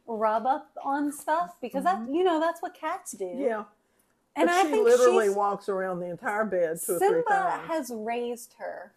[0.08, 3.26] rub up on stuff because that you know that's what cats do.
[3.26, 3.42] Mm-hmm.
[3.42, 3.64] Yeah,
[4.38, 8.54] and but I she think literally walks around the entire bed two Simba has raised
[8.60, 8.94] her.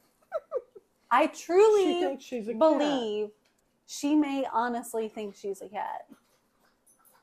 [1.10, 2.58] I she truly thinks she's a cat.
[2.58, 3.30] believe
[3.86, 6.06] she may honestly think she's a cat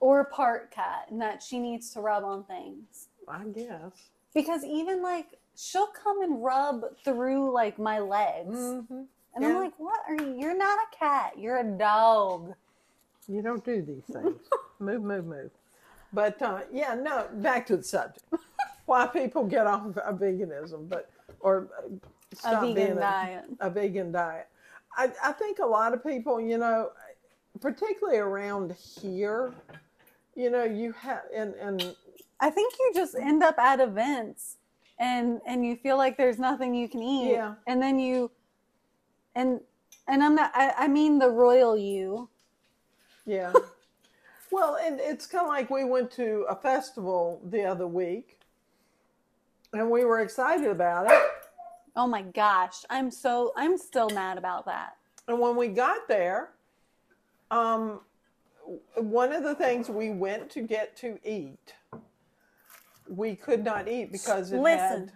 [0.05, 3.07] or part cat and that she needs to rub on things.
[3.27, 4.09] I guess.
[4.35, 8.55] Because even like she'll come and rub through like my legs.
[8.55, 10.35] hmm And I'm like, what are you?
[10.39, 11.33] You're not a cat.
[11.39, 12.53] You're a dog.
[13.27, 14.37] You don't do these things.
[14.79, 15.49] move, move, move.
[16.13, 17.27] But uh, yeah, no.
[17.33, 18.23] Back to the subject.
[18.85, 21.87] Why people get off of veganism, but or uh,
[22.31, 23.45] A stop vegan being diet.
[23.59, 24.47] a, a vegan diet.
[24.95, 26.91] I, I think a lot of people, you know,
[27.59, 29.51] particularly around here,
[30.35, 31.95] you know, you have and and
[32.39, 34.57] I think you just end up at events
[34.99, 37.31] and and you feel like there's nothing you can eat.
[37.31, 37.55] Yeah.
[37.67, 38.31] And then you
[39.33, 39.61] and
[40.07, 42.29] and I'm not I, I mean the royal you.
[43.25, 43.53] Yeah.
[44.51, 48.39] well, and it's kind of like we went to a festival the other week
[49.73, 51.21] and we were excited about it.
[51.95, 52.83] Oh my gosh.
[52.89, 54.97] I'm so I'm still mad about that.
[55.27, 56.51] And when we got there,
[57.49, 58.01] um,
[58.95, 61.73] one of the things we went to get to eat,
[63.07, 65.07] we could not eat because it Listen.
[65.07, 65.11] had.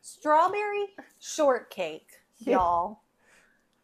[0.00, 0.86] Strawberry
[1.18, 2.08] shortcake,
[2.38, 3.00] y'all.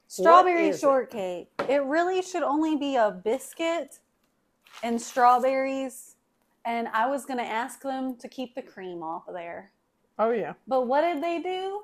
[0.06, 0.80] Strawberry is it?
[0.80, 1.48] shortcake.
[1.68, 3.98] It really should only be a biscuit
[4.82, 6.16] and strawberries.
[6.64, 9.72] And I was going to ask them to keep the cream off of there.
[10.18, 10.54] Oh, yeah.
[10.66, 11.82] But what did they do?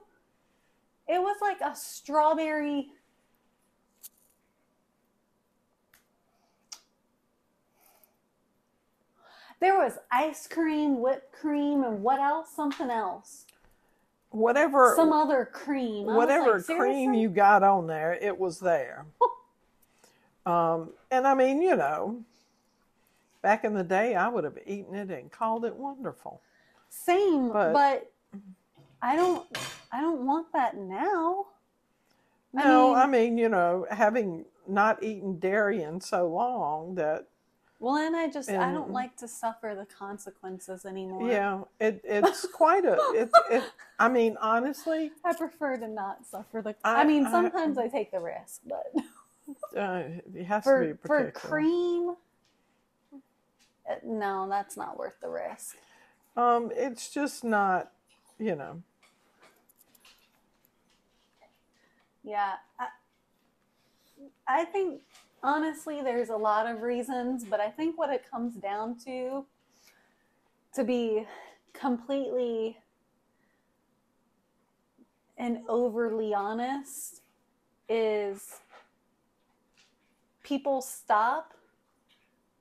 [1.09, 2.93] It was like a strawberry.
[9.61, 12.49] There was ice cream, whipped cream, and what else?
[12.55, 13.44] Something else.
[14.31, 14.94] Whatever.
[14.96, 16.09] Some other cream.
[16.09, 19.05] I whatever like, cream you got on there, it was there.
[20.46, 22.23] um, and I mean, you know,
[23.42, 26.40] back in the day, I would have eaten it and called it wonderful.
[26.88, 28.12] Same, But- but,
[29.03, 29.46] I don't.
[29.92, 31.46] I don't want that now.
[32.57, 37.27] I no, mean- I mean, you know, having not eaten dairy in so long that
[37.81, 41.31] Well, and I just I don't like to suffer the consequences anymore.
[41.31, 43.64] yeah, it it's quite a it's it.
[43.99, 46.75] I mean, honestly, I prefer to not suffer the.
[46.85, 48.93] I- I, mean, sometimes I, take the risk, but
[49.79, 50.03] uh,
[50.35, 52.16] it has to be for for cream,
[53.90, 55.77] uh, no, that's not worth the risk.
[56.37, 57.93] Um, it's just not,
[58.38, 58.83] you know.
[62.23, 62.87] Yeah, I,
[64.47, 65.01] I think
[65.42, 69.44] honestly, there's a lot of reasons, but I think what it comes down to,
[70.74, 71.26] to be
[71.72, 72.79] completely
[75.38, 77.22] and overly honest,
[77.88, 78.61] is
[80.42, 81.55] people stop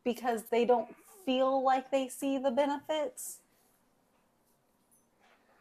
[0.04, 3.40] because they don't feel like they see the benefits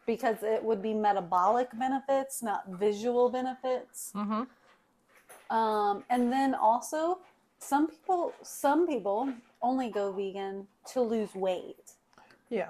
[0.09, 4.11] because it would be metabolic benefits, not visual benefits.
[4.15, 4.43] Mm-hmm.
[5.49, 7.19] Um, and then also,
[7.59, 11.93] some people, some people only go vegan to lose weight.
[12.49, 12.69] Yeah.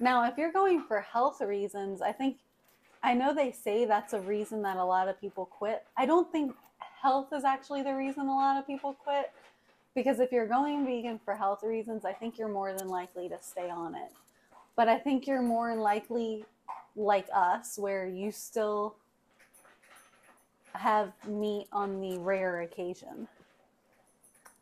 [0.00, 2.38] Now, if you're going for health reasons, I think,
[3.02, 5.84] I know they say that's a reason that a lot of people quit.
[5.96, 6.54] I don't think
[7.00, 9.30] health is actually the reason a lot of people quit.
[9.94, 13.38] Because if you're going vegan for health reasons, I think you're more than likely to
[13.40, 14.10] stay on it.
[14.74, 16.44] But I think you're more than likely
[16.96, 18.96] like us, where you still
[20.74, 23.28] have meat on the rare occasion.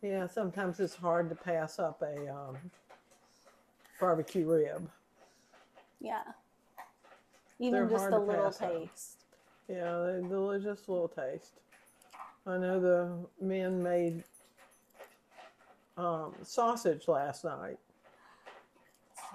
[0.02, 2.56] Yeah, sometimes it's hard to pass up a um,
[4.00, 4.88] barbecue rib.
[6.00, 6.22] Yeah.
[7.58, 8.72] Even They're just a little pass up.
[8.72, 9.24] taste.
[9.68, 11.60] Yeah, they delicious little taste.
[12.46, 14.24] I know the men made
[15.96, 17.78] um, sausage last night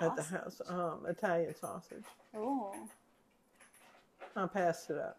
[0.01, 2.03] at the house, um, Italian sausage.
[2.35, 2.75] Oh.
[4.35, 5.17] I passed it up.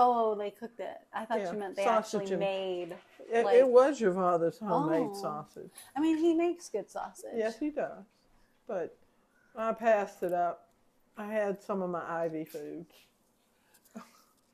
[0.00, 0.96] Oh, they cooked it.
[1.12, 2.96] I thought Yeah, you meant they sausage actually and- made.
[3.30, 5.14] It, Like- it was your father's homemade Oh.
[5.14, 5.70] sausage.
[5.96, 7.32] I mean, he makes good sausage.
[7.34, 8.04] Yes, he does.
[8.68, 8.96] But
[9.56, 10.68] I passed it up.
[11.16, 12.94] I had some of my Ivy foods.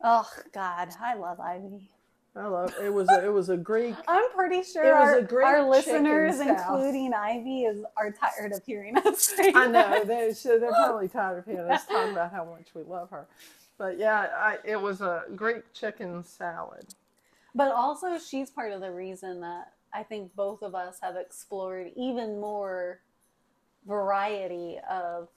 [0.02, 1.90] Oh God, I love Ivy.
[2.36, 3.94] I love it was a, it was a Greek.
[4.08, 8.96] I'm pretty sure It was our, our listeners, including Ivy, is are tired of hearing
[8.98, 12.74] us I know they're so they're probably tired of hearing us talking about how much
[12.74, 13.26] we love her.
[13.78, 16.86] But yeah, I, it was a Greek chicken salad.
[17.54, 21.90] But also, she's part of the reason that I think both of us have explored
[21.96, 23.00] even more
[23.86, 25.28] variety of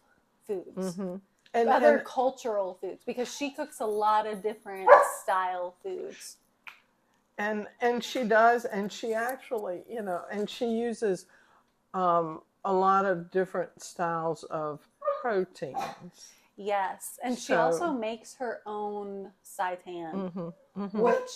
[0.47, 1.15] foods, hmm
[1.54, 4.89] And, other and cultural foods, because she cooks a lot of different
[5.23, 6.38] style foods.
[7.38, 11.26] and and she does and she actually you know and she uses
[11.93, 14.80] um, a lot of different styles of
[15.21, 20.50] proteins Yes, and she also makes her own seitan, hmm
[20.88, 21.30] hmm which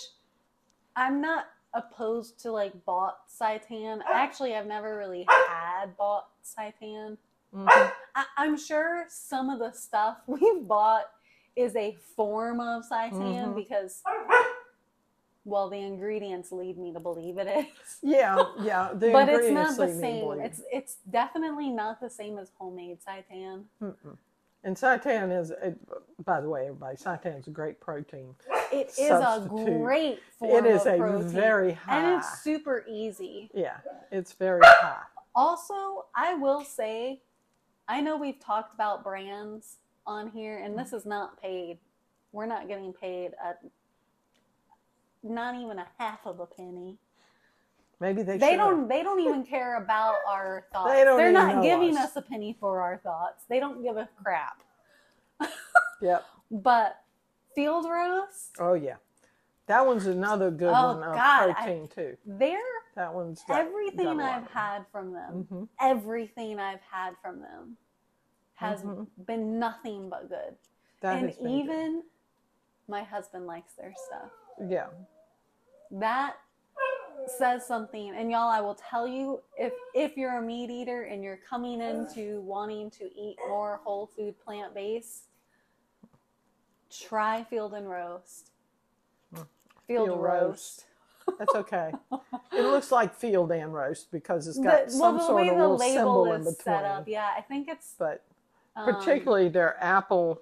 [0.96, 4.00] I'm not opposed to like bought seitan.
[4.06, 7.16] Actually, I've never really had bought seitan.
[7.52, 7.68] hmm
[8.14, 11.06] I- I'm sure some of the stuff we've bought
[11.56, 13.54] is a form of seitan Mhm.
[13.54, 14.02] because,
[15.44, 17.98] well, the ingredients lead me to believe it is.
[18.02, 20.40] yeah yeah but it's not the same.
[20.40, 23.64] It's it's definitely not the same as homemade seitan.
[23.80, 24.16] Mm-mm.
[24.64, 25.70] And seitan is uh,
[26.24, 28.34] by the way everybody seitan is a great protein
[28.72, 31.28] It is a great form it is a protein.
[31.28, 33.50] very high and it's super easy.
[33.54, 33.78] yeah
[34.10, 35.02] it's very high
[35.34, 37.22] Also, I will say,
[37.88, 41.78] I know we've talked about brands on here, and this is not paid.
[42.32, 43.60] We're not getting paid at
[45.22, 46.98] not even a half of a penny.
[48.02, 48.88] Maybe they, They should don't.
[48.88, 50.90] They don't even care about our thoughts.
[50.92, 52.10] They don't They're not giving us.
[52.10, 53.44] us a penny for our thoughts.
[53.48, 54.62] They don't give a crap.
[56.02, 57.00] yep But
[57.54, 58.96] field roast, oh yeah
[59.66, 62.58] that one's another good Oh, one of God, I- protein too they're
[62.96, 65.46] that one's got, everything got I've had from them.
[65.50, 65.68] Mhm.
[65.80, 67.76] Everything I've had from them
[68.54, 69.06] has Mhm.
[69.26, 70.56] been nothing but good.
[71.00, 71.50] That and been good.
[71.50, 72.02] even
[72.88, 74.30] my husband likes their stuff.
[74.68, 74.88] yeah
[75.90, 76.36] That
[77.28, 78.14] says something.
[78.16, 81.80] And y'all, I will tell you if if you're a meat eater and you're coming
[81.80, 85.24] into wanting to eat more whole food plant based,
[86.90, 88.50] try Field and Roast.
[89.86, 90.84] Field, Field roast.
[91.38, 91.92] That's okay.
[92.52, 95.52] it looks like field and roast because it's got The- some well, sort of the
[95.54, 96.54] little label symbol in between.
[96.56, 98.22] set up, yeah, I think it's But
[98.76, 100.40] um, particularly their apple,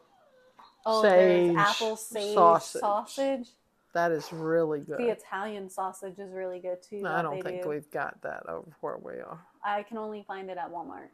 [0.86, 2.80] oh, sage apple sage sausage.
[2.80, 3.48] sausage.
[3.92, 4.98] That is really good.
[4.98, 7.02] The Italian sausage is really good too.
[7.06, 7.68] I don't think do.
[7.68, 9.40] we've got that over where we are.
[9.64, 11.08] I can only find it at Walmart.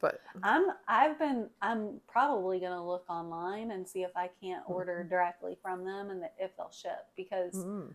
[0.00, 5.06] But I'm I've been I'm probably gonna look online and see if I can't order
[5.08, 7.92] directly from them and if they'll ship because mm,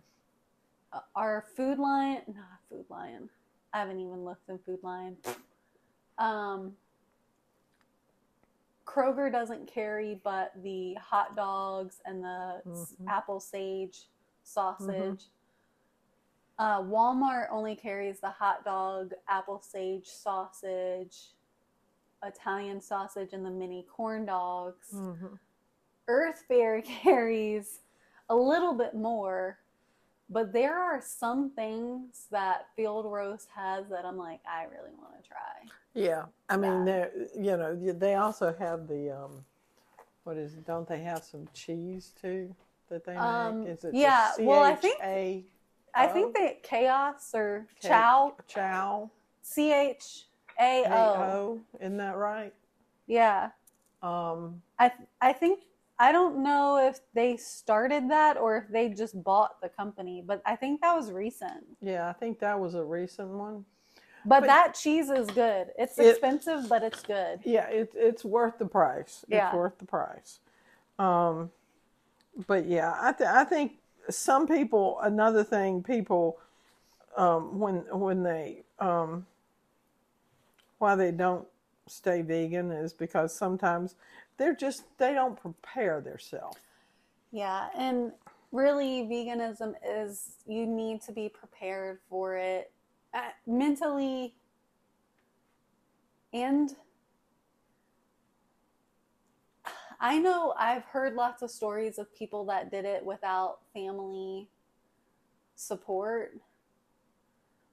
[0.92, 3.30] uh, our food line not food lion
[3.72, 5.16] I haven't even looked in food line.
[6.18, 6.72] Um,
[8.84, 13.08] Kroger doesn't carry but the hot dogs and the Mhm.
[13.08, 14.08] apple sage
[14.46, 15.24] sausage.
[16.58, 21.34] Uh, Walmart only carries the hot dog, apple sage sausage,
[22.24, 24.88] Italian sausage, and the mini corn dogs.
[24.94, 25.38] mhm.
[26.08, 27.80] Earth Fare carries
[28.30, 29.58] a little bit more,
[30.30, 35.22] but there are some things that Field Roast has that I'm like, I really want
[35.22, 35.68] to try.
[35.94, 39.44] yeah, I mean, they you know they also have the um,
[40.24, 40.64] what is it?
[40.66, 42.54] Don't they have some cheese too
[42.88, 43.20] that they make?
[43.20, 45.00] Um, is it yeah, well, I think-
[45.98, 49.10] I think that Chaos or Chow, Chow
[49.42, 50.26] C H
[50.60, 51.60] A O.
[51.80, 52.52] Isn't that right?
[53.06, 53.50] Yeah.
[54.02, 55.60] Um, I I think
[55.98, 60.42] I don't know if they started that or if they just bought the company, but
[60.44, 61.64] I think that was recent.
[61.80, 63.64] yeah, I think that was a recent one.
[64.26, 65.72] But, But- that cheese is good.
[65.78, 67.40] It's It- expensive, but it's good.
[67.44, 69.24] Yeah, it, it's worth the price.
[69.28, 69.46] Yeah.
[69.46, 70.40] It's worth the price.
[70.98, 71.50] Um,
[72.46, 73.72] but yeah, I, th- I think
[74.10, 76.38] some people, another thing, people,
[77.16, 79.26] um, when, when they, um,
[80.78, 81.46] why they don't
[81.86, 83.94] stay vegan is because sometimes
[84.36, 86.58] they're just, they don't prepare themselves.
[87.32, 88.12] Yeah, and
[88.52, 92.70] really, veganism is you need to be prepared for it
[93.14, 94.34] uh, mentally
[96.32, 96.76] and
[100.00, 104.48] I know I've heard lots of stories of people that did it without family
[105.54, 106.32] support,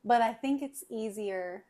[0.05, 1.63] but I think it's easier,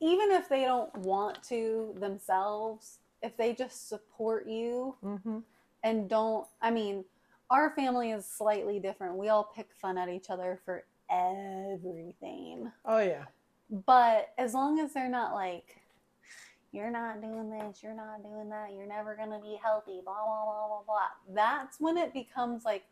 [0.00, 5.38] even if they don't want to themselves, if they just support you Mm-hmm.
[5.82, 7.04] and don't i mean
[7.50, 12.98] our family is slightly different we all pick fun at each other for everything Oh
[12.98, 13.24] yeah.
[13.86, 15.80] but as long as they're not like
[16.74, 20.14] you're not doing this you're not doing that you're never going to be healthy blah
[20.24, 22.84] blah blah blah blah that's when it becomes like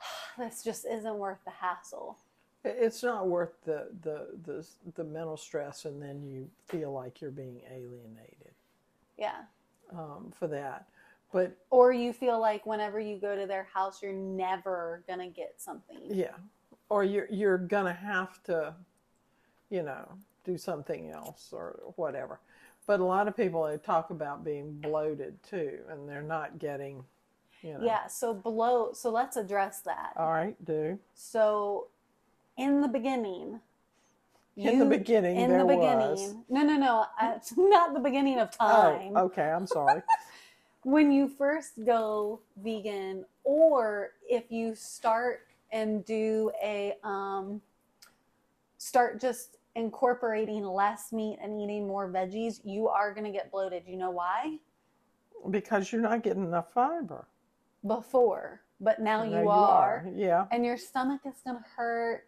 [0.38, 2.18] this just isn't worth the hassle.
[2.66, 7.30] It's not worth the, the the the mental stress, and then you feel like you're
[7.30, 8.52] being alienated
[9.18, 9.42] Yeah.
[9.92, 10.86] um, for that.
[11.30, 15.26] But Or you feel like whenever you go to their house, you're never going to
[15.26, 15.98] get something.
[16.08, 16.36] yeah,
[16.88, 18.74] or you're you're gonna have to,
[19.68, 20.08] you know,
[20.44, 22.40] do something else or whatever.
[22.86, 27.02] But a lot of people they talk about being bloated too, and they're not getting,
[27.62, 27.80] you know.
[27.82, 28.06] Yeah.
[28.08, 28.96] So, bloat.
[28.96, 30.12] So, let's address that.
[30.16, 31.86] All right, do So,
[32.58, 33.60] in the beginning,
[34.56, 36.34] In the beginning, in there the beginning, was.
[36.48, 39.12] no, no, no, It's not the beginning of time.
[39.16, 39.50] Oh, okay.
[39.50, 40.02] I'm sorry.
[40.86, 47.62] When you first go vegan, or if you start and do a um,
[48.76, 53.84] start just incorporating less meat and eating more veggies, you are going to get bloated.
[53.86, 54.58] You know why?
[55.50, 57.28] because you're not getting enough fiber.
[57.86, 60.06] Before, but now Now you, are.
[60.14, 60.46] Yeah.
[60.50, 62.24] and your stomach is going to hurt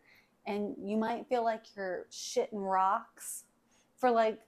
[0.47, 3.45] and you might feel like you're shitting rocks
[3.97, 4.41] for like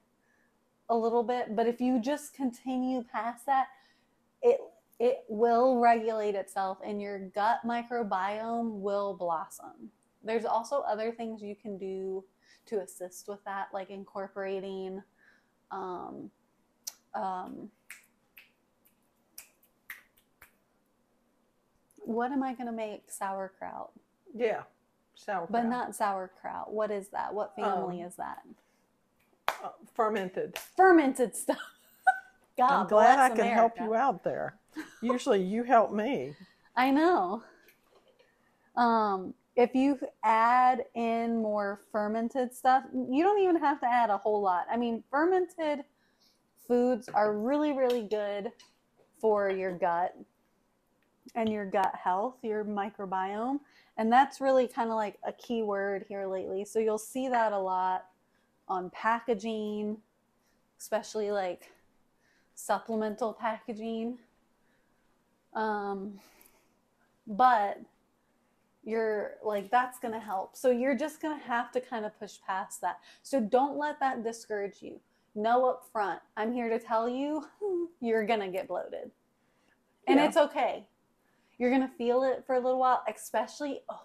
[0.91, 3.69] a little bit but if you just continue past that
[4.43, 4.59] it
[5.01, 9.91] it will regulate itself and your gut microbiome will blossom
[10.23, 12.23] there's also other things you can do
[12.69, 15.03] to assist with that like incorporating
[15.71, 16.31] um,
[17.15, 17.69] um,
[21.99, 23.91] what am i going to make sauerkraut
[24.35, 24.63] Yeah.
[25.15, 25.51] Sauerkraut.
[25.51, 26.73] But not sauerkraut.
[26.73, 27.35] What is that?
[27.35, 28.39] What family Um, is that?
[29.49, 30.57] Uh, fermented.
[30.77, 31.59] Fermented stuff.
[32.57, 34.55] God I'm glad I can help you out there.
[35.03, 36.37] Usually you help me.
[36.77, 37.43] I know.
[38.77, 44.17] Um, if you add in more fermented stuff, you don't even have to add a
[44.17, 44.67] whole lot.
[44.71, 45.85] I mean, fermented
[46.69, 48.53] foods are really, really good
[49.21, 50.17] for your gut
[51.35, 53.59] and your gut health, your microbiome.
[53.97, 56.65] And that's really kind of like a key word here lately.
[56.65, 58.05] So you'll see that a lot
[58.69, 59.97] on packaging,
[60.79, 61.73] especially like
[62.55, 64.19] supplemental packaging.
[65.53, 66.21] Um,
[67.27, 67.81] but
[68.89, 70.57] you're like that's going to help.
[70.57, 73.01] So you're just going to have to kind of push past that.
[73.23, 74.99] So don't let that discourage you.
[75.35, 77.45] Know up front i'm here to tell you
[78.01, 79.11] you're going to get bloated.
[80.07, 80.27] And Yeah.
[80.27, 80.89] it's okay.
[81.59, 84.01] You're going to feel it for a little while especially oh,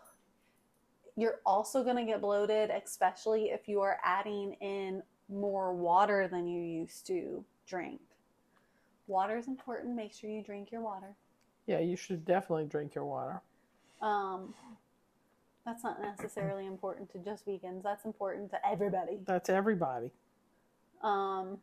[1.16, 6.46] you're also going to get bloated especially if you are adding in more water than
[6.46, 8.02] you used to drink.
[9.08, 9.96] Water is important.
[9.96, 11.16] Make sure you drink your water.
[11.68, 13.42] Yeah, you should definitely drink your water.
[14.04, 14.54] Um,
[15.66, 17.84] that's not necessarily important to just vegans.
[17.84, 19.20] That's important to everybody.
[19.26, 20.12] That's everybody.
[21.02, 21.58] Um,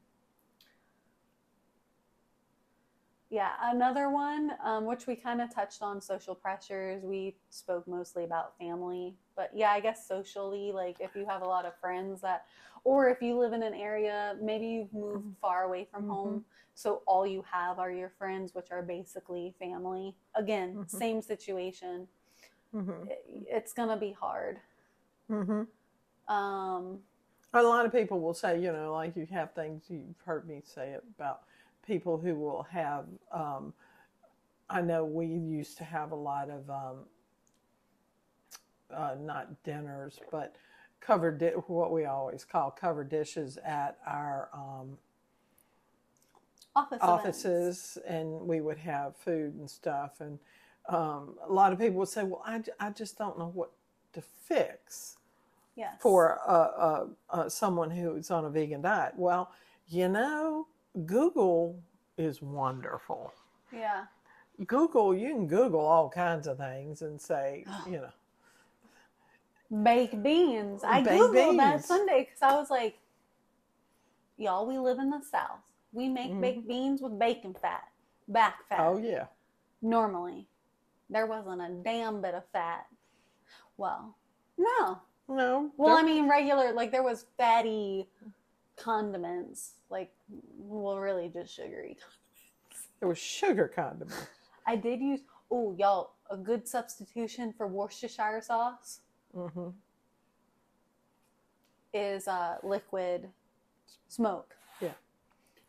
[3.28, 7.05] yeah, another one, um, which we kind of touched on social pressures.
[7.05, 11.47] We spoke mostly about family, but yeah, I guess socially, like if you have a
[11.47, 12.47] lot of friends that,
[12.82, 16.09] or if you live in an area, maybe you've moved far away from Mhm.
[16.09, 20.16] home, so all you have are your friends, which are basically family.
[20.34, 20.88] Again, Mhm.
[20.91, 22.09] same situation.
[22.72, 24.60] Hmm It- It's gonna be hard.
[25.28, 25.62] hmm
[26.28, 27.02] Um,
[27.54, 30.62] A lot of people will say, you know, like you have things you've heard me
[30.64, 31.42] say about
[31.86, 33.06] people who will have.
[33.32, 33.74] Um,
[34.70, 36.96] I know we used to have a lot of um,
[38.94, 40.56] uh, not dinners, but
[41.00, 44.98] covered di- what we always call covered dishes at our um,
[46.76, 47.46] office events.
[47.46, 50.20] offices, and we would have food and stuff.
[50.20, 50.38] And
[50.95, 53.70] um, a lot of people would say, "Well, I, I just don't know what
[54.12, 55.16] to fix."
[55.76, 55.95] Yes.
[56.01, 59.14] for uh, uh, uh, someone who's on a vegan diet.
[59.16, 59.51] Well,
[59.88, 60.66] you know,
[61.07, 61.78] Google
[62.18, 63.32] is wonderful.
[63.72, 64.05] Yeah.
[64.66, 68.11] Google, you can Google all kinds of things and say, you know,
[69.82, 70.82] Baked beans.
[70.84, 71.84] I Baked googled that.
[71.84, 72.99] Sunday because I was like,
[74.36, 75.61] y'all, we live in the South.
[75.93, 76.41] We make Mhm.
[76.41, 77.88] baked beans with bacon fat,
[78.28, 78.80] back fat.
[78.80, 79.26] oh yeah,
[79.80, 80.47] Normally,
[81.11, 82.86] there wasn't a damn bit of fat.
[83.76, 84.16] Well,
[84.56, 85.00] no.
[85.28, 88.08] no, Well, I mean, regular, like there was fatty
[88.76, 90.12] condiments, like,
[90.58, 91.96] well, really just sugary.
[93.00, 94.26] there was sugar condiments.
[94.66, 99.00] I did use, oh, y'all, a good substitution for Worcestershire sauce
[99.36, 99.70] mm-hmm.
[101.92, 103.28] is uh, liquid
[104.08, 104.54] smoke.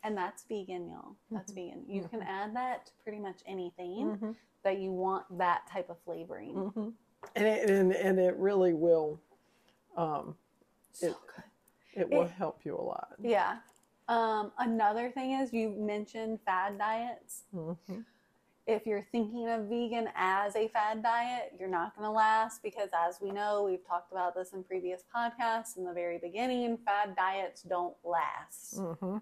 [0.04, 1.16] And that's vegan, y'all.
[1.30, 1.84] That's vegan.
[1.86, 2.10] You Mhm.
[2.10, 4.32] can add that to pretty much anything hmm
[4.64, 6.54] that you want that type of flavoring.
[6.70, 6.90] hmm
[7.36, 9.20] And it and, and it really will,
[9.96, 10.36] um,
[10.92, 11.44] So It- good.
[11.94, 13.14] it will It- help you a lot.
[13.18, 13.60] Yeah.
[14.08, 17.44] Um, another thing is you mentioned fad diets.
[17.50, 17.72] hmm
[18.64, 22.90] if you're thinking of vegan as a fad diet, you're not going to last because,
[22.92, 26.76] as we know, we've talked about this in previous podcasts in the very beginning.
[26.78, 29.16] Fad diets don't last, hmm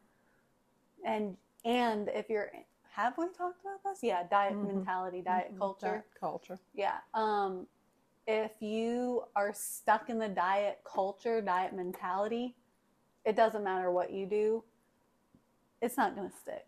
[1.05, 2.51] and and if you're
[2.93, 4.03] have we talked about this?
[4.03, 4.75] Yeah, diet Mhm.
[4.75, 5.87] mentality, diet culture.
[5.87, 6.59] Diet culture.
[6.75, 6.99] Yeah.
[7.15, 7.67] Um,
[8.27, 12.57] if you are stuck in the diet culture, diet mentality,
[13.25, 14.65] it doesn't matter what you do,
[15.81, 16.67] it's not going to stick.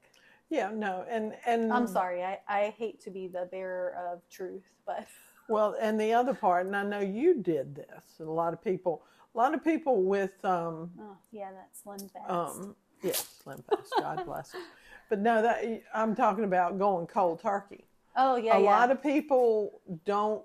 [0.48, 2.22] Yeah, no, and and I'm sorry.
[2.22, 5.06] I, I hate to be the bearer of truth, but
[5.48, 8.62] Well, and the other part, and I know you did this, and a lot of
[8.62, 9.02] people,
[9.34, 12.30] a lot of people with um, oh, yeah, that's Slim Fast.
[12.30, 14.60] um, yeah, slim fast, God bless us.
[15.08, 17.84] But no, that I'm talking about going cold turkey.
[18.16, 18.66] oh, yeah, a yeah.
[18.66, 20.42] lot of people don't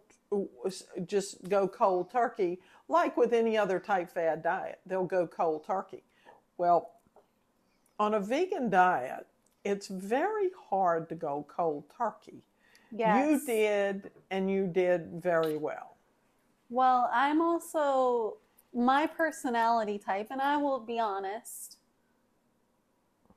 [1.06, 4.80] just go cold turkey like with any other type fad diet.
[4.86, 6.04] They'll go cold turkey.
[6.58, 6.92] Well,
[8.00, 9.28] on a vegan diet,
[9.64, 12.44] it's very hard to go cold turkey.
[12.92, 13.30] yes.
[13.30, 15.98] You did, and you did very well.
[16.70, 18.38] Well, I'm also
[18.74, 21.77] my personality type, and I will be honest.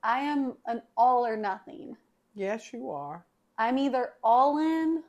[0.02, 1.96] I am an all or nothing.
[2.34, 3.24] Yes, you are.
[3.58, 5.02] I'm either all in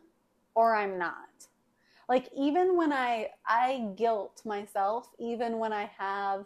[0.55, 1.47] or I'm not.
[2.09, 6.45] Like even when I I guilt myself even when I have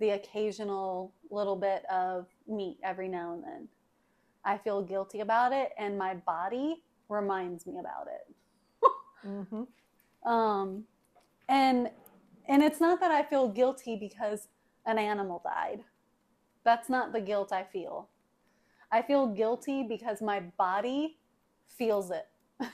[0.00, 3.68] the occasional little bit of meat every now and then.
[4.44, 8.90] I feel guilty about it and my body reminds me about it.
[9.22, 9.62] hmm
[10.28, 10.84] Um
[11.48, 11.90] and
[12.48, 14.48] and it's not that I feel guilty because
[14.86, 15.80] an animal died.
[16.66, 18.08] That's not the guilt I feel.
[18.90, 21.16] I feel guilty because my body
[21.78, 22.26] feels it.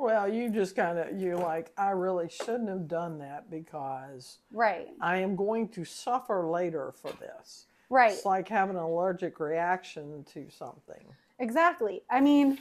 [0.00, 4.90] Well, you just kind of, you're like, I really shouldn't have done that because Right.
[5.00, 7.66] I am going to suffer later for this.
[7.90, 8.12] Right.
[8.12, 11.04] It's like having an allergic reaction to something.
[11.40, 12.02] Exactly.
[12.08, 12.58] I mean,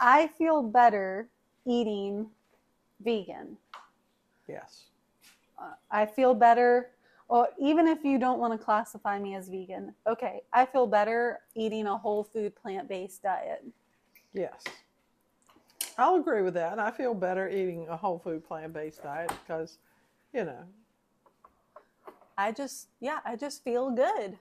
[0.00, 1.28] I feel better
[1.64, 2.26] eating
[3.04, 3.56] vegan.
[4.48, 4.86] Yes.
[5.56, 6.90] Uh, I feel better,
[7.32, 11.40] or even if you don't want to classify me as vegan, okay, I feel better
[11.54, 13.64] eating a whole food plant based diet.
[14.34, 14.62] Yes.
[15.96, 16.78] I'll agree with that.
[16.78, 19.78] I feel better eating a whole food plant based diet because,
[20.34, 20.62] you know,
[22.36, 24.36] I just, yeah, I just feel good.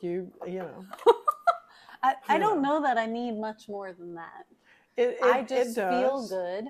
[0.00, 0.86] you, you know,
[2.02, 4.46] I, I don't know that I need much more than that.
[4.96, 6.68] it, it, I just feel good.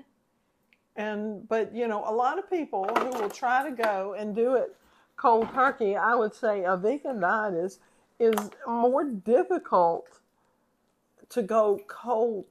[0.97, 4.55] And, but, you know, a lot of people who will try to go and do
[4.55, 4.75] it
[5.21, 7.79] cold turkey, I would say a vegan diet is,
[8.19, 10.07] is more difficult
[11.29, 12.45] to go cold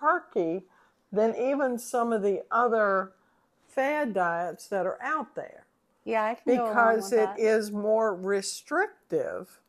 [0.00, 0.64] turkey
[1.12, 3.12] than even some of the other
[3.68, 5.66] fad diets that are out there.
[6.04, 7.38] Yeah, I can go along because it that.
[7.38, 9.60] is more restrictive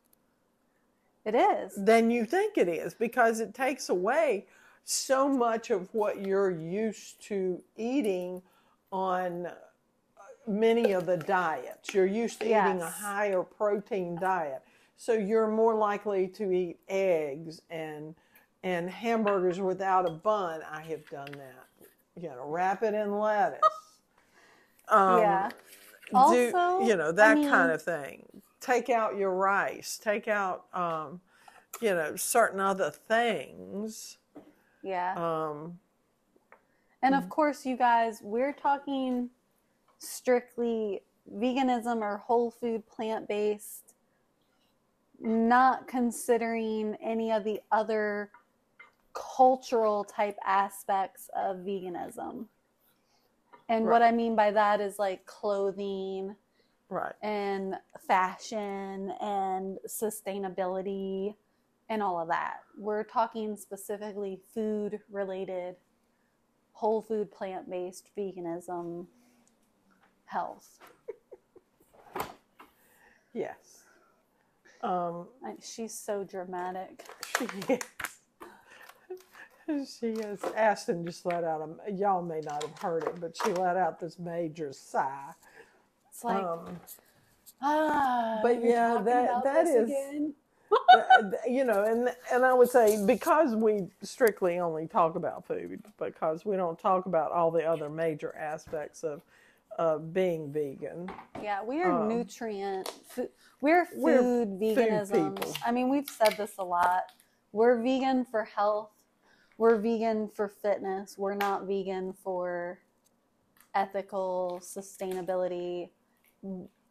[1.24, 1.74] It is.
[1.76, 4.46] than you think it is because it takes away
[4.84, 8.42] so much of what you're used to eating
[8.90, 9.48] on
[10.48, 11.92] many of the diets.
[11.94, 14.62] You're used to eating a higher protein diet.
[14.96, 18.14] So you're more likely to eat eggs and
[18.64, 20.62] and hamburgers without a bun.
[20.68, 21.66] I have done that.
[22.16, 23.60] You know, wrap it in lettuce.
[24.88, 25.48] Um, yeah.
[26.10, 28.24] do Also, you know I that mean- kind of thing
[28.60, 31.20] take out your rice take out um
[31.80, 34.16] you know certain other things
[34.82, 35.12] Yeah.
[35.14, 35.78] um
[37.02, 39.30] And of course, you guys, we're talking
[39.98, 41.02] strictly
[41.34, 43.94] veganism or whole food plant based,
[45.20, 48.30] not considering any of the other
[49.12, 52.46] cultural type aspects of veganism.
[53.68, 56.34] And what I mean by that is like clothing
[56.88, 57.74] right and
[58.06, 61.34] fashion and sustainability
[61.90, 62.60] and all of that.
[62.78, 65.76] We're talking specifically food related,
[66.72, 69.06] whole food, plant based veganism,
[70.28, 70.78] health.
[73.34, 73.82] yes
[74.82, 75.26] um
[75.62, 77.04] she's so dramatic.
[77.38, 77.80] she is
[80.00, 83.52] she is ashton just let out a y'all may not have heard it but she
[83.52, 85.30] let out this major sigh
[86.10, 86.80] It's like, um
[87.62, 90.34] ah, but you're yeah, talking that- about that this is- again?
[90.94, 95.82] uh, you know, and and I would say because we strictly only talk about food,
[95.98, 99.22] because we don't talk about all the other major aspects of
[99.78, 101.10] uh, being vegan.
[101.42, 102.88] Yeah, we are Um, nutrient.
[103.08, 104.58] Food, we're food we're food
[105.64, 107.12] I mean, we've said this a lot.
[107.52, 108.90] We're vegan for health.
[109.56, 111.16] We're vegan for fitness.
[111.16, 112.80] We're not vegan for
[113.74, 115.90] ethical sustainability.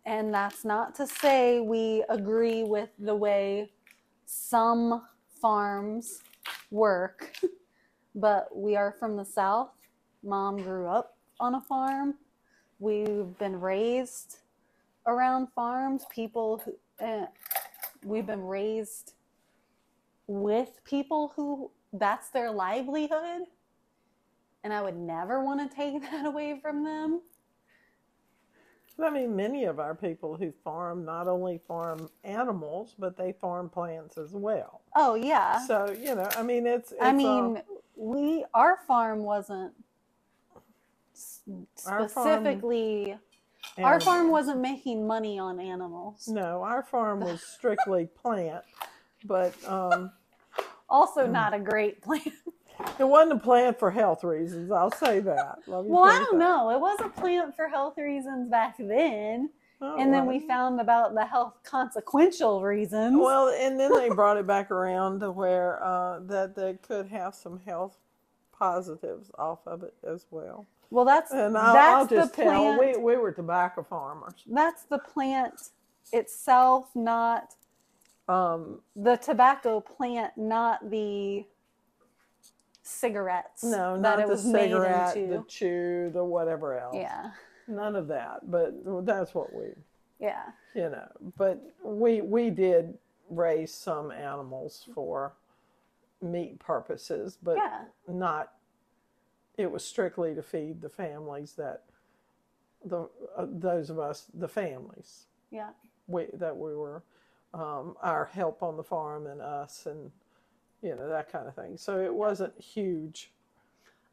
[0.06, 3.72] And that's not to say we agree with the way
[4.26, 5.04] some
[5.42, 6.22] farms
[6.72, 7.36] work.
[8.16, 9.70] but we are from the South.
[10.24, 12.16] Mom grew up on a farm.
[12.80, 14.38] We've been raised
[15.06, 16.06] around farms.
[16.10, 17.26] People who, uh,
[18.04, 19.14] we've been raised
[20.28, 23.44] with people who that's their livelihood.
[24.64, 27.22] And I would never want to take that away from them.
[29.00, 33.70] I mean, many of our people who farm not only farm animals, but they farm
[33.70, 34.82] plants as well.
[34.96, 35.66] Oh, yeah.
[35.68, 36.92] So you know, I mean, it's.
[36.92, 37.62] it's I mean,
[37.96, 39.74] we our farm wasn't
[41.76, 43.18] s- Our farm- specifically
[43.80, 46.28] our farm wasn't making money on animals.
[46.28, 48.64] No, our farm was strictly plant,
[49.26, 50.12] but um,
[50.90, 51.32] Also, Mm.
[51.32, 52.22] not a great plan.
[53.00, 54.72] it wasn't a plant for health reasons.
[54.72, 55.60] I'll say that.
[55.68, 56.70] Well, I don't that- know.
[56.72, 59.50] It was a plant for health reasons back then,
[59.82, 63.18] Oh, and then we found about the health consequential reasons.
[63.20, 67.36] Well, and then they brought it back around to where uh, that they could have
[67.36, 67.98] some health
[68.54, 70.66] positives off of it as well.
[70.90, 72.80] Well, that's And I'll, that's I'll just the tell plant.
[72.80, 74.36] we we were tobacco farmers.
[74.48, 75.70] That's the plant
[76.14, 77.56] itself, not
[78.30, 81.46] Um, the tobacco plant, not the
[82.84, 83.64] cigarettes.
[83.64, 86.96] no, not the cigarette, the chew, the whatever else.
[86.96, 87.32] Yeah,
[87.68, 88.50] None of that.
[88.50, 88.74] But
[89.06, 89.66] that's what we,
[90.20, 90.44] yeah.
[90.74, 91.08] you know.
[91.38, 92.98] But we we did
[93.30, 95.34] raise some animals for
[96.22, 97.82] meat purposes, but Yeah.
[98.08, 98.54] not.
[99.58, 101.84] It was strictly to feed the families that
[102.86, 105.70] the uh, those of us the families Yeah.
[106.08, 107.04] we that we were
[107.54, 110.12] um, our help on the farm and us and
[110.84, 111.78] you know that kind of thing.
[111.78, 113.32] So it wasn't huge.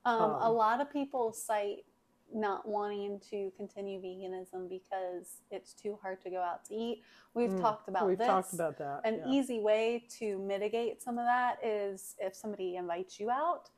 [0.07, 1.85] Um, a Um, lot of people cite
[2.33, 7.03] not wanting to continue veganism because it's too hard to go out to eat.
[7.35, 8.27] We've Mm, talked about We've this.
[8.27, 9.01] talked about that.
[9.05, 9.31] An yeah.
[9.33, 13.71] easy way to mitigate some of that is if somebody invites you out,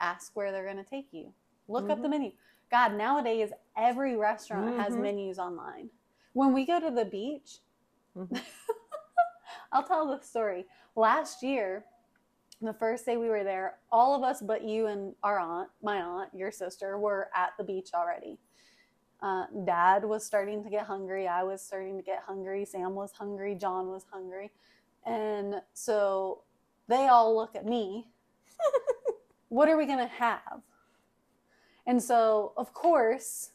[0.00, 1.32] ask where they're going to take you.
[1.68, 2.32] Look up the menu.
[2.70, 5.00] God, nowadays every restaurant has Mhm.
[5.00, 5.90] menus online.
[6.32, 7.60] When we go to the beach,
[8.16, 8.28] Mhm.
[9.72, 10.66] I'll tell the story.
[10.94, 11.84] Last year,
[12.60, 16.00] the first day we were there, all of us but you and our aunt, my
[16.00, 18.38] aunt, your sister, were at the beach already.
[19.20, 21.26] Uh, Dad was starting to get hungry.
[21.26, 22.64] I was starting to get hungry.
[22.64, 23.54] Sam was hungry.
[23.54, 24.52] John was hungry.
[25.04, 26.42] And so
[26.88, 28.08] they all look at me.
[29.48, 30.60] what are we going to have?
[31.86, 33.50] And so, of course,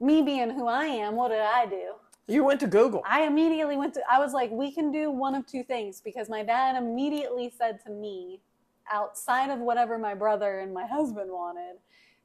[0.00, 1.92] me being who I am, what did I do?
[2.26, 3.02] You went to Google.
[3.04, 6.28] I immediately went to, I was like, we can do one of two things because
[6.28, 8.40] my dad immediately said to me,
[8.92, 11.76] outside of whatever my brother and my husband wanted,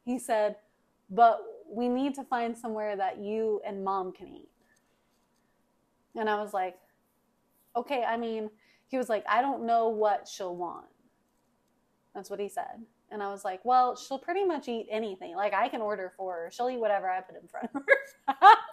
[0.03, 0.55] he said,
[1.09, 1.39] but
[1.69, 4.49] we need to find somewhere that you and mom can eat.
[6.15, 6.77] And I was like,
[7.75, 8.49] okay, I mean,
[8.87, 10.85] he was like, I don't know what she'll want.
[12.15, 12.81] That's what he said.
[13.11, 15.35] And I was like, well, she'll pretty much eat anything.
[15.35, 16.49] Like, I can order for her.
[16.51, 18.47] She'll eat whatever I put in front of her.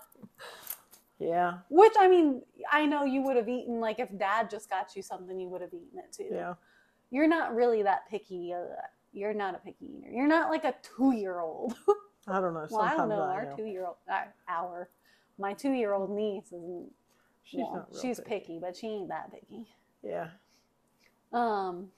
[1.19, 4.97] Yeah, Which I mean, I know you would have eaten like if dad just got
[4.97, 6.29] you something, you would have eaten it too.
[6.35, 6.55] yeah.
[7.13, 8.53] You're not really that picky.
[8.53, 8.75] Uh,
[9.13, 10.11] you're not a picky eater.
[10.11, 11.75] You're not like a two year old.
[12.27, 12.67] I don't know.
[12.71, 13.23] well, I Sometimes don't know.
[13.23, 14.89] I Our two year old, uh, our,
[15.39, 16.89] my two year old niece is.
[17.45, 18.29] She's well, not she's picky.
[18.41, 19.69] picky, but she ain't that picky.
[20.03, 20.29] Yeah.
[21.33, 21.89] Um.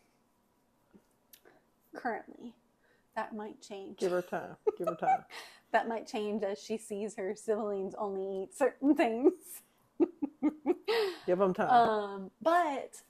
[1.94, 2.54] Currently,
[3.16, 3.98] that might change.
[3.98, 4.56] Give her time.
[4.78, 5.24] Give her time.
[5.72, 9.32] that might change as she sees her siblings only eat certain things.
[11.26, 11.70] Give them time.
[11.70, 13.02] Um, but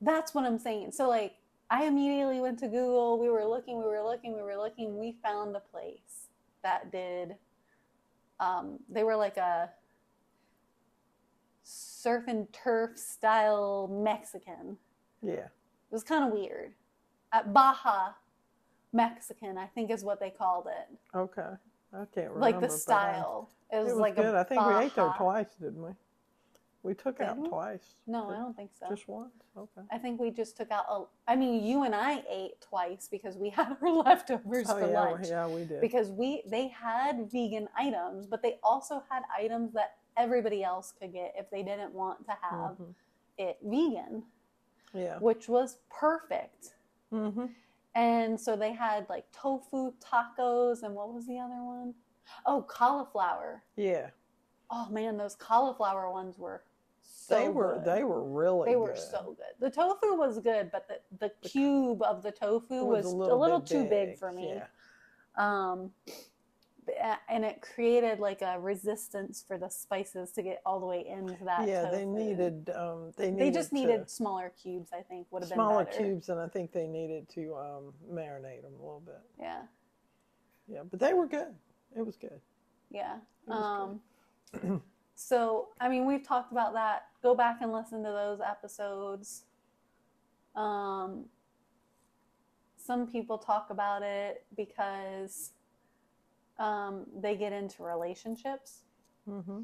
[0.00, 0.92] that's what I'm saying.
[0.92, 1.34] So like
[1.70, 5.16] I immediately went to Google, we were looking, we were looking, we were looking, we
[5.22, 6.28] found a place
[6.62, 7.36] that did
[8.40, 9.70] um they were like a
[11.64, 14.76] surf and turf style Mexican.
[15.22, 15.48] yeah.
[15.92, 16.72] It was kind of weird.
[17.32, 18.12] At Baja
[18.92, 21.16] Mexican, I think is what they called it.
[21.16, 21.42] Okay.
[21.94, 22.40] I can't remember.
[22.40, 23.50] like the but I- style.
[23.72, 24.34] It was, It was like good.
[24.34, 25.90] I think we ate there twice, didn't we?
[26.82, 27.48] We took Did out we?
[27.48, 27.94] twice.
[28.06, 28.86] No, I don't think so.
[28.90, 29.32] Just once.
[29.56, 29.82] Okay.
[29.90, 30.84] I think we just took out.
[30.90, 34.90] A, I mean, you and I ate twice because we had our leftovers Oh for
[34.90, 35.26] yeah, lunch.
[35.28, 35.80] yeah, we did.
[35.80, 41.12] Because we they had vegan items, but they also had items that everybody else could
[41.12, 42.94] get if they didn't want to have Mhm.
[43.38, 44.24] it vegan,
[44.92, 45.18] Yeah.
[45.20, 46.74] which was perfect.
[47.12, 47.46] Mm-hmm.
[47.94, 51.94] And so they had like tofu tacos, and what was the other one?
[52.46, 53.62] Oh, cauliflower.
[53.76, 54.08] Yeah.
[54.70, 56.62] Oh man, those cauliflower ones were
[57.02, 57.84] so they were good.
[57.84, 58.98] they were really They were good.
[58.98, 59.54] so good.
[59.60, 63.60] The tofu was good, but the, the cube of the tofu It was, a little,
[63.60, 64.54] bit too big for me.
[64.54, 64.66] Yeah.
[65.36, 66.12] Um, a-
[67.28, 71.44] and it created like a resistance for the spices to get all the way into
[71.44, 71.68] that.
[71.68, 72.70] yeah, they needed.
[72.74, 73.40] Um, they needed.
[73.40, 74.90] They just to- needed smaller cubes.
[74.92, 78.62] I think would have been smaller cubes, and I think they needed to um, marinate
[78.62, 79.20] them a little bit.
[79.38, 79.62] Yeah,
[80.66, 81.54] Yeah, but they were good.
[81.96, 82.40] It was good.
[82.90, 83.18] yeah.
[83.46, 84.00] was
[84.62, 84.82] Um,
[85.14, 87.06] so I mean, we've talked about that.
[87.22, 89.44] Go back and listen to those episodes.
[90.56, 91.26] Um,
[92.76, 95.52] some people talk about it because
[96.62, 98.84] um, they get into relationships.
[99.28, 99.60] Mm-hmm.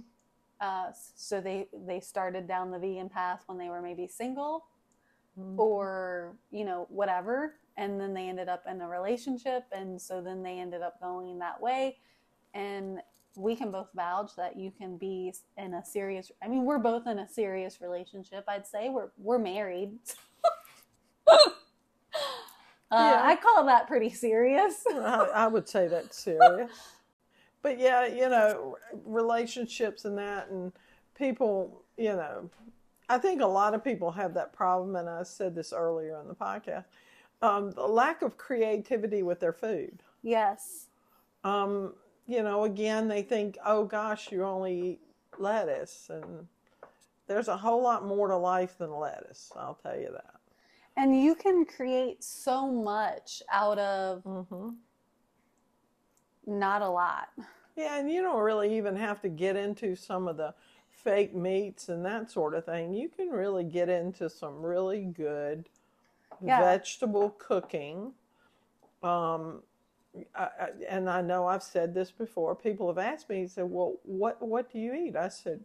[0.61, 0.86] Uh,
[1.16, 4.64] so they they started down the vegan path when they were maybe single
[5.38, 5.61] Mm-hmm.
[5.61, 10.42] or you know whatever and then they ended up in a relationship and so then
[10.42, 11.99] they ended up going that way
[12.55, 12.99] and
[13.36, 17.07] we can both vouch that you can be in a serious i mean we're both
[17.07, 19.92] in a serious relationship i'd say we're we're married
[22.91, 23.22] uh, Yeah.
[23.24, 26.70] i call that pretty serious I, I would say that's serious.
[27.61, 30.72] But yeah, you know, relationships and that, and
[31.16, 32.49] people, you know,
[33.09, 36.28] I think a lot of people have that problem, and I said this earlier on
[36.28, 36.84] the podcast
[37.43, 40.03] um, the lack of creativity with their food.
[40.22, 40.86] yes
[41.45, 41.95] Um,
[42.26, 45.01] you know, again, they think, oh gosh, you only eat
[45.39, 46.47] lettuce, and
[47.26, 50.38] there's a whole lot more to life than lettuce, I'll tell you that.
[50.99, 54.70] And you can create so much out of Mm-hmm.
[56.46, 57.28] not a lot
[57.76, 60.55] Yeah, and you don't really even have to get into some of the
[60.90, 62.94] fake meats and that sort of thing.
[62.94, 65.68] You can really get into some really good
[66.46, 66.76] Yeah.
[66.80, 68.12] vegetable cooking.
[69.03, 69.62] Um,
[70.34, 72.57] I, I, and I know I've said this before.
[72.57, 75.61] People have asked me, said, "Well, what what do you eat?" I said,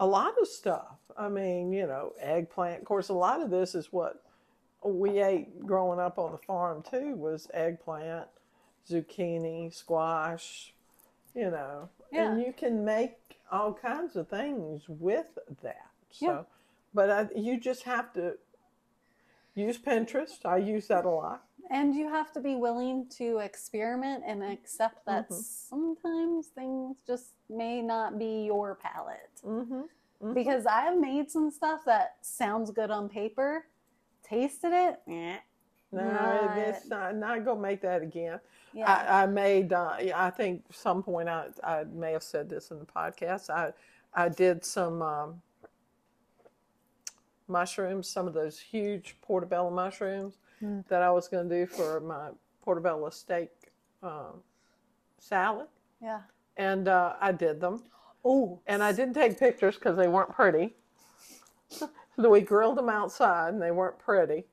[0.00, 0.98] "A lot of stuff.
[1.16, 2.80] I mean, you know, eggplant.
[2.80, 4.22] Of course, a lot of this is what
[4.84, 7.14] we ate growing up on the farm too.
[7.16, 8.28] Was eggplant,
[8.88, 10.74] zucchini, squash.
[11.34, 13.16] You know, and you can make
[13.50, 15.86] all kinds of things with that.
[16.10, 16.42] So, Yeah.
[16.92, 18.36] but I, you just have to
[19.54, 20.44] use Pinterest.
[20.44, 21.44] I use that a lot.
[21.70, 25.42] And you have to be willing to experiment and accept that Mhm.
[25.42, 29.40] sometimes things just may not be your palate.
[29.42, 30.34] Mm-hmm.
[30.34, 33.66] Because I've made some stuff that sounds good on paper,
[34.32, 35.36] tasted it, eh,
[35.92, 37.14] No, Not- it's not.
[37.16, 38.40] Not gonna make that again.
[38.72, 39.72] yeah, I, I made.
[39.72, 43.50] Uh, I think some point I I may have said this in the podcast.
[43.50, 43.72] I
[44.14, 45.42] I did some um,
[47.48, 50.86] mushrooms, some of those huge portobello mushrooms Mm.
[50.86, 52.28] that I was going to do for my
[52.60, 53.50] portobello steak
[54.00, 54.40] um,
[55.18, 55.66] salad,
[56.00, 56.20] yeah.
[56.56, 57.82] and uh, I did them.
[58.24, 60.76] Oh, And I didn't take pictures because they weren't pretty.
[62.16, 64.44] so we grilled them outside, and they weren't pretty.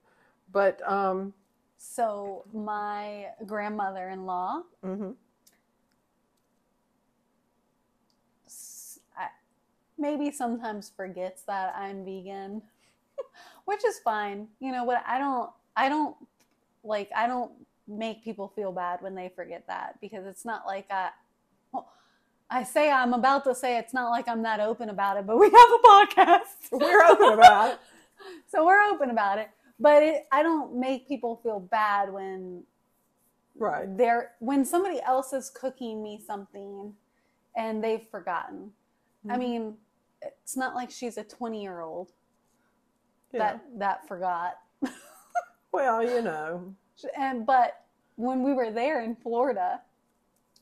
[0.51, 1.33] But um,
[1.77, 5.15] so my grandmother-in-law mhm.
[9.99, 12.61] maybe sometimes forgets that I'm vegan,
[13.65, 14.47] which is fine.
[14.59, 15.03] You know what?
[15.05, 16.15] I don't, I don't
[16.83, 17.51] like, I don't
[17.87, 21.11] make people feel bad when they forget that because it's not like I, well,
[22.51, 25.37] I say I'm about to say it's not like I'm that open about it, but
[25.37, 26.43] we have a podcast.
[26.71, 27.79] we're open about it.
[28.47, 29.49] so we're open about it.
[29.79, 32.63] But it, I don't make people feel bad when
[33.57, 33.85] Right.
[33.97, 36.93] they're when somebody else is cooking me something
[37.57, 38.71] and they've forgotten.
[39.29, 39.39] I Mhm.
[39.39, 39.77] mean,
[40.21, 42.11] it's not like she's a 20 year old
[43.31, 43.39] Yeah.
[43.39, 44.59] that that forgot.
[45.71, 46.73] Well, you know,
[47.15, 47.85] And but
[48.15, 49.81] when we were there in Florida,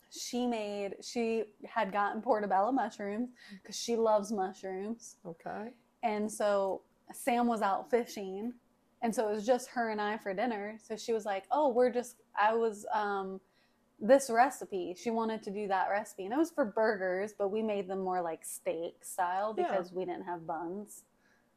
[0.09, 3.29] she made she had gotten portobello mushrooms
[3.61, 5.17] because she loves mushrooms.
[5.25, 5.69] okay.
[6.03, 6.81] And so
[7.13, 8.53] Sam was out fishing.
[9.01, 10.77] And so it was just her and I for dinner.
[10.83, 13.39] So she was like, Oh, we're just, I was, um,
[13.99, 14.95] this recipe.
[14.97, 16.25] She wanted to do that recipe.
[16.25, 19.63] And it was for burgers, but we made them more like steak style Yeah.
[19.67, 21.03] because we didn't have buns.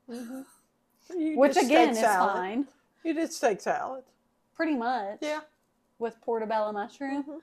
[0.09, 0.45] Mhm.
[1.37, 2.33] Which again is salad.
[2.33, 2.69] fine.
[3.05, 4.05] You did steak salad.
[4.55, 5.19] Pretty much.
[5.21, 5.41] Yeah.
[5.99, 7.25] With portobello mushroom.
[7.25, 7.39] Mhm.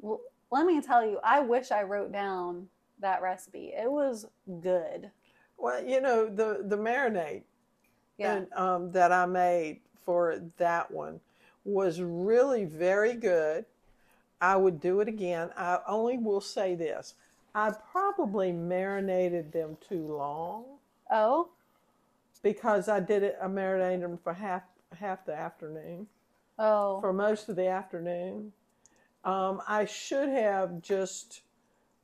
[0.00, 0.20] Well,
[0.50, 2.68] let me tell you, I wish I wrote down
[3.00, 3.72] that recipe.
[3.76, 4.26] It was
[4.60, 5.10] good.
[5.56, 7.42] Well, you know the the marinade
[8.18, 8.36] Yeah.
[8.36, 11.20] and, um, that I made for that one
[11.64, 13.64] was really very good.
[14.40, 15.50] I would do it again.
[15.56, 17.14] I only will say this:
[17.54, 20.64] I probably marinated them too long
[21.10, 21.48] oh,
[22.42, 23.38] because I did it.
[23.42, 24.62] I marinated them for half
[24.98, 26.06] half the afternoon.
[26.58, 28.52] oh, for most of the afternoon.
[29.24, 31.42] Um, I should have just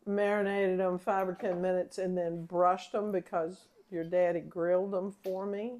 [0.07, 5.13] marinated them five or ten minutes and then brushed them because your daddy grilled them
[5.25, 5.79] for me,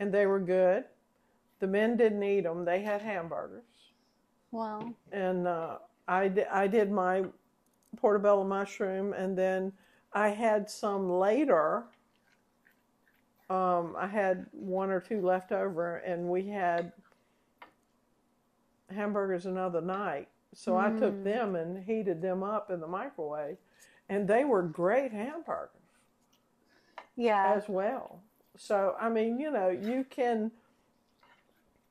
[0.00, 0.84] and they were good.
[1.60, 3.92] The men didn't eat them; they had hamburgers,
[4.50, 5.78] well, and uh,
[6.08, 7.24] I di- I did my
[7.96, 9.72] portobello mushroom, and then
[10.12, 11.84] I had some later.
[13.50, 16.92] Um, I had one or two left over, and we had
[18.92, 20.28] hamburgers another night.
[20.54, 21.24] So I took Mm.
[21.24, 23.56] them and heated them up in the microwave,
[24.08, 25.70] and they were great hamburgers
[27.16, 27.54] Yeah.
[27.54, 28.22] as well.
[28.56, 30.52] So I mean, you know, you can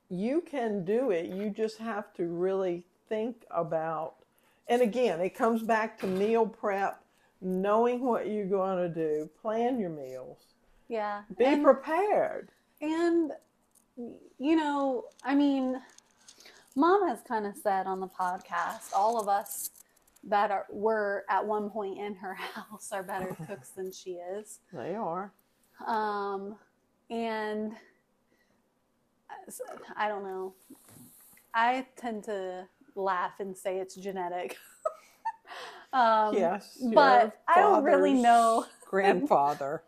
[0.09, 1.27] you can do it.
[1.27, 4.15] You just have to really think about
[4.67, 7.03] and again, it comes back to meal prep,
[7.41, 10.37] knowing what you're going to do, plan your meals,
[10.87, 11.23] Yeah.
[11.37, 12.51] be and, prepared.
[12.79, 13.33] and
[13.97, 15.81] you know, I mean,
[16.75, 19.71] mom has kind of said on the podcast, all of us
[20.23, 24.59] that are were at one point in her house are better cooks than she is.
[24.73, 25.31] They are.
[25.85, 26.55] Um,
[27.09, 27.73] and
[29.97, 30.53] I don't know.
[31.53, 34.57] I tend to laugh and say it's genetic.
[35.93, 36.77] um, Yes.
[36.93, 38.65] but I don't really know.
[38.85, 39.83] Grandfather.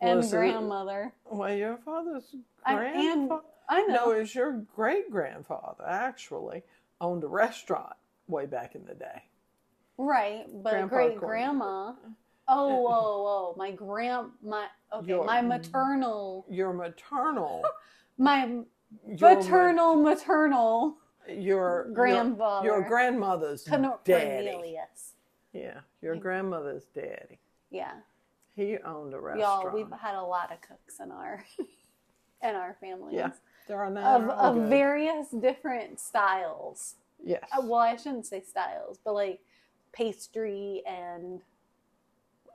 [0.00, 1.12] And grandmother.
[1.24, 3.42] Well, your father's grandfather.
[3.68, 3.94] I know.
[4.06, 6.62] No, it was your great grandfather actually
[7.00, 7.94] owned a restaurant
[8.28, 9.22] way back in the day.
[9.96, 11.92] Right, but great grandma.
[12.46, 13.54] Oh, whoa, whoa!
[13.56, 17.64] My grand, my okay, Your- my maternal, Your maternal,
[18.18, 18.44] my
[19.06, 24.50] your ma- maternal your your- grandfather, your, grandmother's Con- daddy.
[24.50, 25.14] Cornelius.
[25.54, 27.38] Yeah, your grandmother's daddy.
[27.70, 27.94] Yeah,
[28.54, 29.64] He owned a restaurant.
[29.64, 31.44] y'all, we've had a lot of cooks in our
[32.42, 33.30] in our families Yeah,
[33.66, 36.96] there are now of of various different styles.
[37.24, 37.42] yes.
[37.52, 39.40] Uh, well, I shouldn't say styles, but like
[39.92, 41.40] pastry and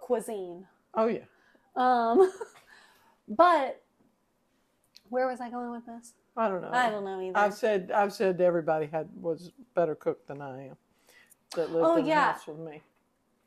[0.01, 0.65] cuisine.
[0.95, 1.25] oh yeah.
[1.75, 2.31] Um,
[3.27, 3.81] but
[5.09, 6.13] where was I going with this?
[6.37, 6.69] I don't know.
[6.71, 7.37] I don't know either.
[7.37, 10.77] I've said I've said everybody had was better cooked than I am.
[11.55, 12.15] That lived Oh, in yeah.
[12.15, 12.81] the house with me.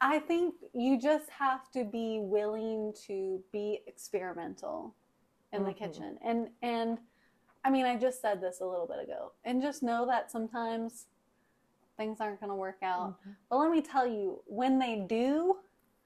[0.00, 4.94] I think you just have to be willing to be experimental
[5.52, 5.76] in the Mhm.
[5.76, 6.18] kitchen.
[6.22, 6.98] And and
[7.64, 9.32] I mean, I just said this a little bit ago.
[9.44, 11.06] And just know that sometimes
[11.96, 13.16] things aren't going to work out.
[13.48, 15.56] But let me tell you, when they do,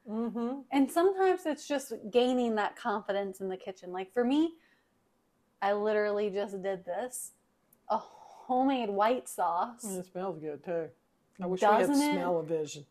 [0.09, 0.61] Mm-hmm.
[0.71, 3.91] and sometimes it's just gaining that confidence in the kitchen.
[3.91, 4.55] Like for me,
[5.61, 7.33] I literally just did this.
[7.89, 9.83] A homemade white sauce.
[9.83, 10.87] And it smells good too.
[11.43, 12.87] I wish Doesn't we had smell-o-vision.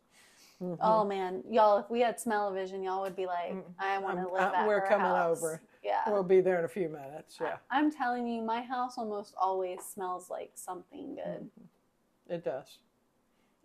[0.61, 0.77] Mhm.
[0.81, 1.77] Oh man, y'all!
[1.77, 4.67] If we had smell-o-vision, y'all would be like, Mm, "I want to live I- at
[4.67, 5.61] we're coming house." over.
[5.85, 7.37] Yeah, We'll be there in a few minutes.
[7.39, 11.47] Yeah, I, am telling you, my house almost always smells like something good
[12.27, 12.79] it does.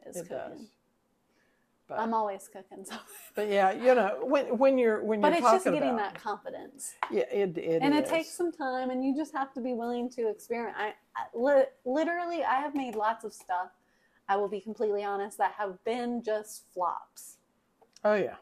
[0.07, 0.21] is Mm.
[0.21, 0.59] It cooking.
[0.59, 0.67] does.
[1.89, 2.95] But, I'm always cooking, so
[3.35, 6.13] but yeah, you know, when when you're when but you're But it's just getting about,
[6.15, 9.61] that confidence, yeah, it it and it takes some time, and you just have to
[9.61, 10.77] be willing to experiment.
[10.79, 13.71] I, I li- literally, I have made lots of stuff.
[14.29, 17.39] I will be completely honest that have been just flops.
[18.05, 18.37] Oh yeah,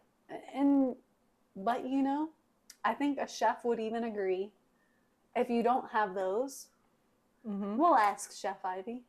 [0.54, 0.94] And
[1.56, 2.28] but you know,
[2.88, 4.50] I think a chef would even agree.
[5.36, 6.68] If you don't have those,
[7.44, 9.02] hmm we'll ask Chef Ivy.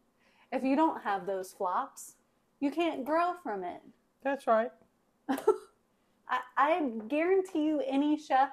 [0.52, 2.16] If you don't have those flops,
[2.60, 3.82] you can't grow from it.
[4.24, 4.72] that's right.
[5.30, 8.50] I, I guarantee you, any chef,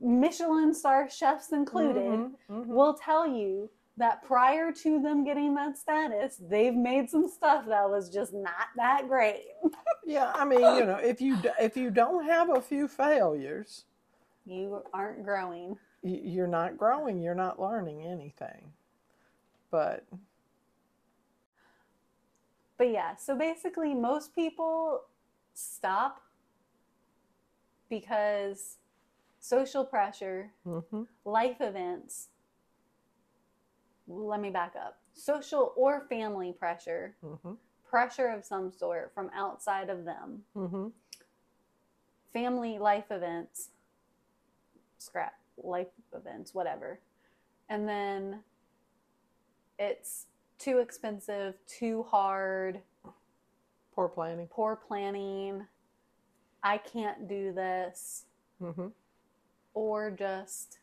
[0.00, 2.66] Michelin star chefs included, Mhm, mhm.
[2.68, 7.90] will tell you that prior to them getting that status, they've made some stuff that
[7.90, 9.44] was just not that great.
[10.04, 13.84] Yeah, I mean, you know, if you if you don't have a few failures,
[14.46, 15.76] You aren't growing.
[16.02, 17.20] you're not growing.
[17.20, 18.72] You're not learning anything.
[19.70, 20.04] But
[22.78, 25.02] But yeah, so basically, most people
[25.54, 26.20] stop
[27.88, 28.76] because
[29.40, 32.28] social pressure, hmm life events.
[34.08, 34.98] Let me back up.
[35.14, 37.54] Social or family pressure, hmm
[37.88, 40.88] pressure of some sort from outside of them, hmm
[42.32, 43.70] family life events,
[45.06, 47.00] scrap life events, whatever.
[47.68, 48.40] And then
[49.78, 50.26] it's
[50.58, 52.80] too expensive, too hard,
[53.94, 54.48] poor planning.
[54.50, 55.66] poor planning,
[56.62, 58.24] I can't do this,
[58.58, 58.88] hmm
[59.74, 60.78] or just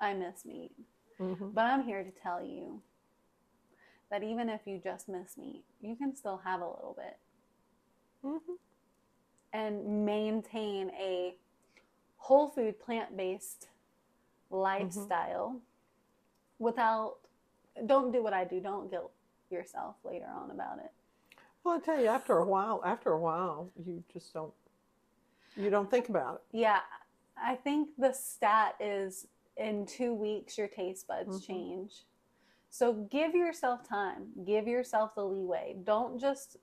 [0.00, 0.72] I miss meat.
[1.18, 2.82] hmm But I'm here to tell you
[4.10, 7.18] that even if you just miss meat, you can still have a little bit.
[8.22, 8.54] Hmm
[9.52, 11.34] and maintain a
[12.18, 13.68] whole food plant based
[14.50, 15.60] lifestyle
[16.58, 17.16] without
[17.86, 19.12] don't do what I do, don't guilt
[19.50, 20.90] yourself later on about it.
[21.64, 24.52] Well, I tell you, after a while, after a while, you just don't
[25.56, 26.58] you don't think about it.
[26.58, 26.80] Yeah,
[27.36, 31.46] I think the stat is in two weeks your taste buds Mhm.
[31.46, 32.04] change.
[32.70, 35.76] So give yourself time, give yourself the leeway.
[35.82, 36.58] Don't just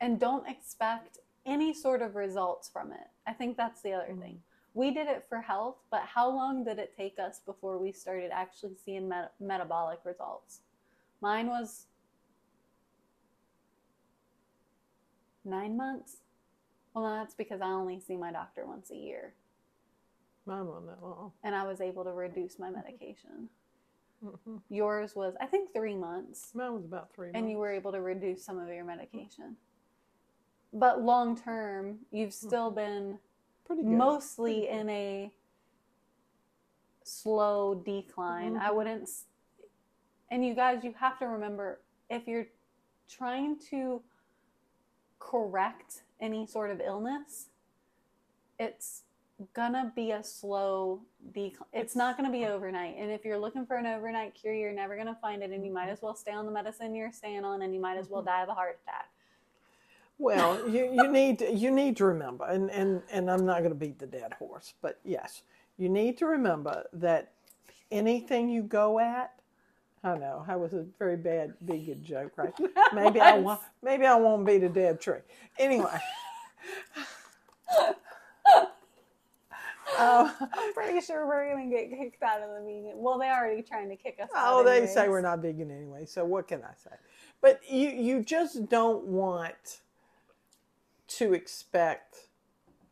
[0.00, 3.08] and don't expect any sort of results from it.
[3.26, 4.42] I think that's the other thing.
[4.74, 8.30] We did it for health, but how long did it take us before we started
[8.32, 10.60] actually seeing met- metabolic results?
[11.20, 11.86] Mine was
[15.44, 16.18] nine months.
[16.94, 19.34] Well, that's because I only see my doctor once a year,
[20.46, 21.32] Mine wasn't that long.
[21.44, 23.48] and I was able to reduce my medication.
[24.22, 26.50] hmm Yours was, I think, three months.
[26.54, 27.30] Mine was about three.
[27.34, 29.56] and you were able to reduce some of your medication.
[30.72, 33.18] But long term, you've still been
[33.70, 33.96] pretty good.
[33.96, 35.32] mostly in a
[37.04, 38.56] slow decline.
[38.56, 38.74] I Mhm.
[38.74, 39.10] wouldn't.
[40.30, 42.46] And you guys, you have to remember if you're
[43.08, 44.02] trying to
[45.20, 47.50] correct any sort of illness,
[48.58, 49.04] it's
[49.52, 51.68] gonna be a slow decline.
[51.72, 52.96] It's not gonna be overnight.
[52.96, 55.50] And if you're looking for an overnight cure, you're never gonna find it.
[55.50, 57.96] And you might as well stay on the medicine you're staying on, and you might
[57.96, 58.26] as well Mhm.
[58.26, 59.10] die of a heart attack.
[60.20, 63.70] Well, you, you need to, you need to remember, and, and, and I'm not going
[63.70, 65.40] to beat the dead horse, but yes,
[65.78, 67.32] you need to remember that
[67.90, 69.32] anything you go at,
[70.04, 72.52] I know that was a very bad vegan joke, right?
[72.94, 73.58] Maybe I.
[73.82, 75.20] Maybe I won't beat a dead tree.
[75.58, 75.98] Anyway.
[79.98, 82.92] Uh, I'm pretty sure we're gonna get kicked out of the vegan.
[82.96, 84.54] Well, they're already trying to kick us out.
[84.54, 86.06] oh, they say we're not vegan anyway.
[86.06, 86.96] So what can I say?
[87.40, 89.80] But you you just don't want
[91.10, 92.28] to expect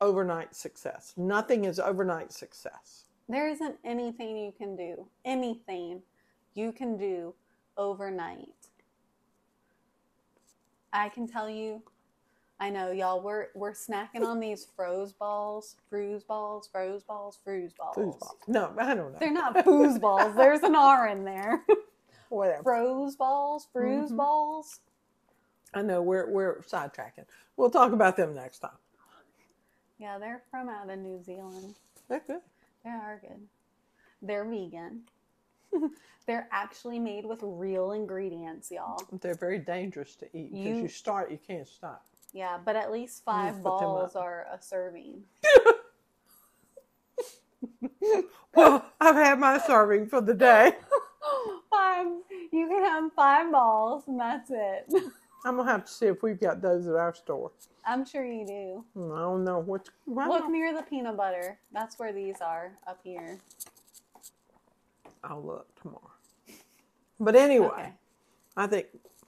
[0.00, 1.12] overnight success.
[1.16, 3.04] Nothing is overnight success.
[3.28, 6.02] There isn't anything you can do, anything
[6.54, 7.34] you can do
[7.76, 8.48] overnight.
[10.92, 11.82] I can tell you,
[12.60, 13.20] I know y'all.
[13.20, 18.34] We're we're snacking on these Frooze balls, Frooze balls, Frooze balls, Frooze balls.
[18.48, 19.18] No, I don't know.
[19.20, 20.34] They're not fooze balls.
[20.34, 21.64] There's an R in there.
[22.30, 22.62] Whatever.
[22.62, 24.16] Frooze balls, Frooze Mhm.
[24.16, 24.80] balls.
[25.74, 27.24] I know we're we're sidetracking.
[27.56, 28.70] We'll talk about them next time.
[29.98, 31.74] Yeah, they're from out of New Zealand.
[32.08, 32.40] They're good.
[32.84, 33.40] They are good.
[34.22, 35.02] They're vegan.
[36.26, 39.02] They're actually made with real ingredients, y'all.
[39.20, 42.04] They're very dangerous to eat because You- you, start, you can't stop.
[42.32, 45.22] Yeah, but at least five balls are a serving.
[48.54, 50.72] Well, I've had my serving for the day.
[51.70, 52.06] five.
[52.52, 54.90] You can have five balls, and that's it.
[55.44, 57.52] I'm gonna have to see if we've got those at our store.
[57.86, 58.84] I'm sure you do.
[59.14, 59.86] I don't know which.
[60.06, 61.58] Well, Look near the peanut butter.
[61.72, 63.38] That's where these are up here.
[65.24, 66.10] I'll look tomorrow.
[67.20, 67.92] But anyway, Okay.
[68.56, 68.86] I think.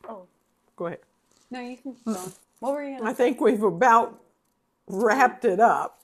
[0.08, 0.26] Oh
[0.76, 1.00] Go ahead.
[1.50, 2.32] no, you can keep going.
[2.60, 4.20] What were you gonna I think we've about
[4.88, 5.98] wrapped it up.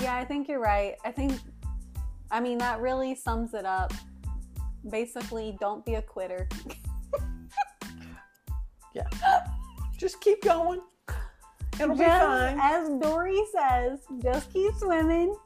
[0.00, 0.94] Yeah, I think you're right.
[1.04, 1.32] I think,
[2.30, 3.92] I mean, that really sums it up.
[4.90, 6.48] Basically, don't be a quitter.
[8.94, 9.06] Yeah.
[9.96, 10.80] Just keep going.
[11.78, 12.58] It'll be fine.
[12.60, 15.36] as Dory says, just keep swimming.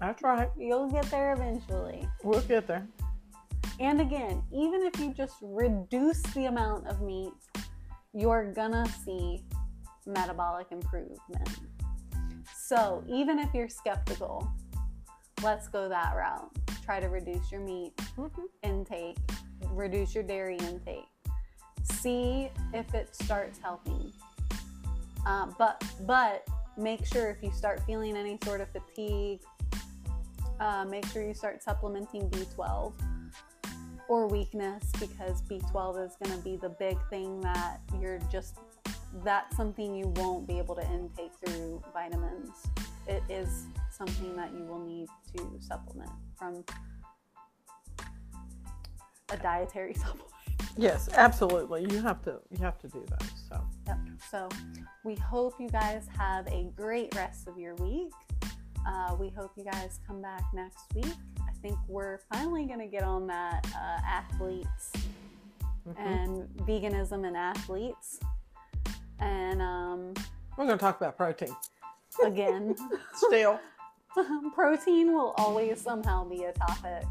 [0.00, 0.48] That's right.
[0.58, 2.08] You'll get there eventually.
[2.24, 2.86] We'll get there.
[3.78, 7.32] And again, even if you just reduce the amount of meat,
[8.12, 9.42] you're gonna see
[10.06, 11.48] metabolic improvement.
[12.56, 14.50] So even if you're skeptical,
[15.42, 16.50] let's go that route.
[16.84, 18.48] Try to reduce your meat Mhm.
[18.62, 19.18] intake,
[19.70, 21.08] reduce your dairy intake.
[21.82, 24.12] See if it starts helping.
[25.26, 29.40] Uh, but but make sure if you start feeling any sort of fatigue,
[30.60, 32.94] uh, make sure you start supplementing B12
[34.08, 38.58] or weakness because B12 is going to be the big thing that you're just
[39.24, 42.66] that's something you won't be able to intake through vitamins.
[43.06, 43.66] It is
[43.96, 46.64] something that you will need to supplement from
[49.30, 50.30] a dietary supplement.
[50.76, 51.86] Yes, absolutely.
[51.90, 52.38] You have to.
[52.50, 53.24] You have to do that.
[53.48, 53.60] So.
[53.86, 53.98] Yep.
[54.30, 54.48] So
[55.04, 58.12] we hope you guys have a great rest of your week.
[58.86, 61.14] Uh, we hope you guys come back next week.
[61.40, 64.92] I think we're finally going to get on that uh, athletes
[65.88, 65.98] mhm.
[65.98, 68.20] and veganism and athletes.
[69.18, 70.12] And um,
[70.56, 71.56] We're going to talk about protein.
[72.24, 72.76] again,
[73.14, 73.58] Still.
[74.54, 77.04] protein will always somehow be a topic.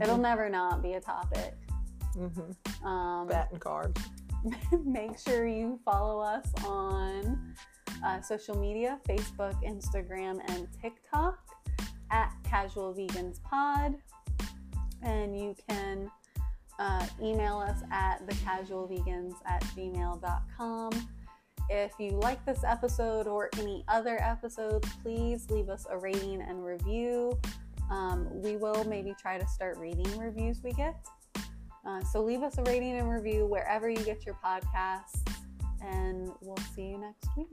[0.00, 0.20] It'll Mhm.
[0.20, 1.56] never not be a topic.
[2.16, 2.84] Mhm.
[2.86, 4.00] Um, Fat and carbs.
[4.84, 7.54] make sure you follow us on
[8.04, 11.38] uh, social media Facebook, Instagram, and TikTok
[12.10, 13.94] at Casual Vegans Pod.
[15.02, 16.10] And you can
[16.78, 20.90] uh, email us at thecasualvegans at gmail.com.
[21.74, 26.62] If you like this episode or any other episodes, please leave us a rating and
[26.62, 27.40] review.
[27.90, 30.94] Um, we will maybe try to start reading reviews we get.
[31.86, 35.26] Uh, so leave us a rating and review wherever you get your podcasts,
[35.80, 37.48] and we'll see you next week.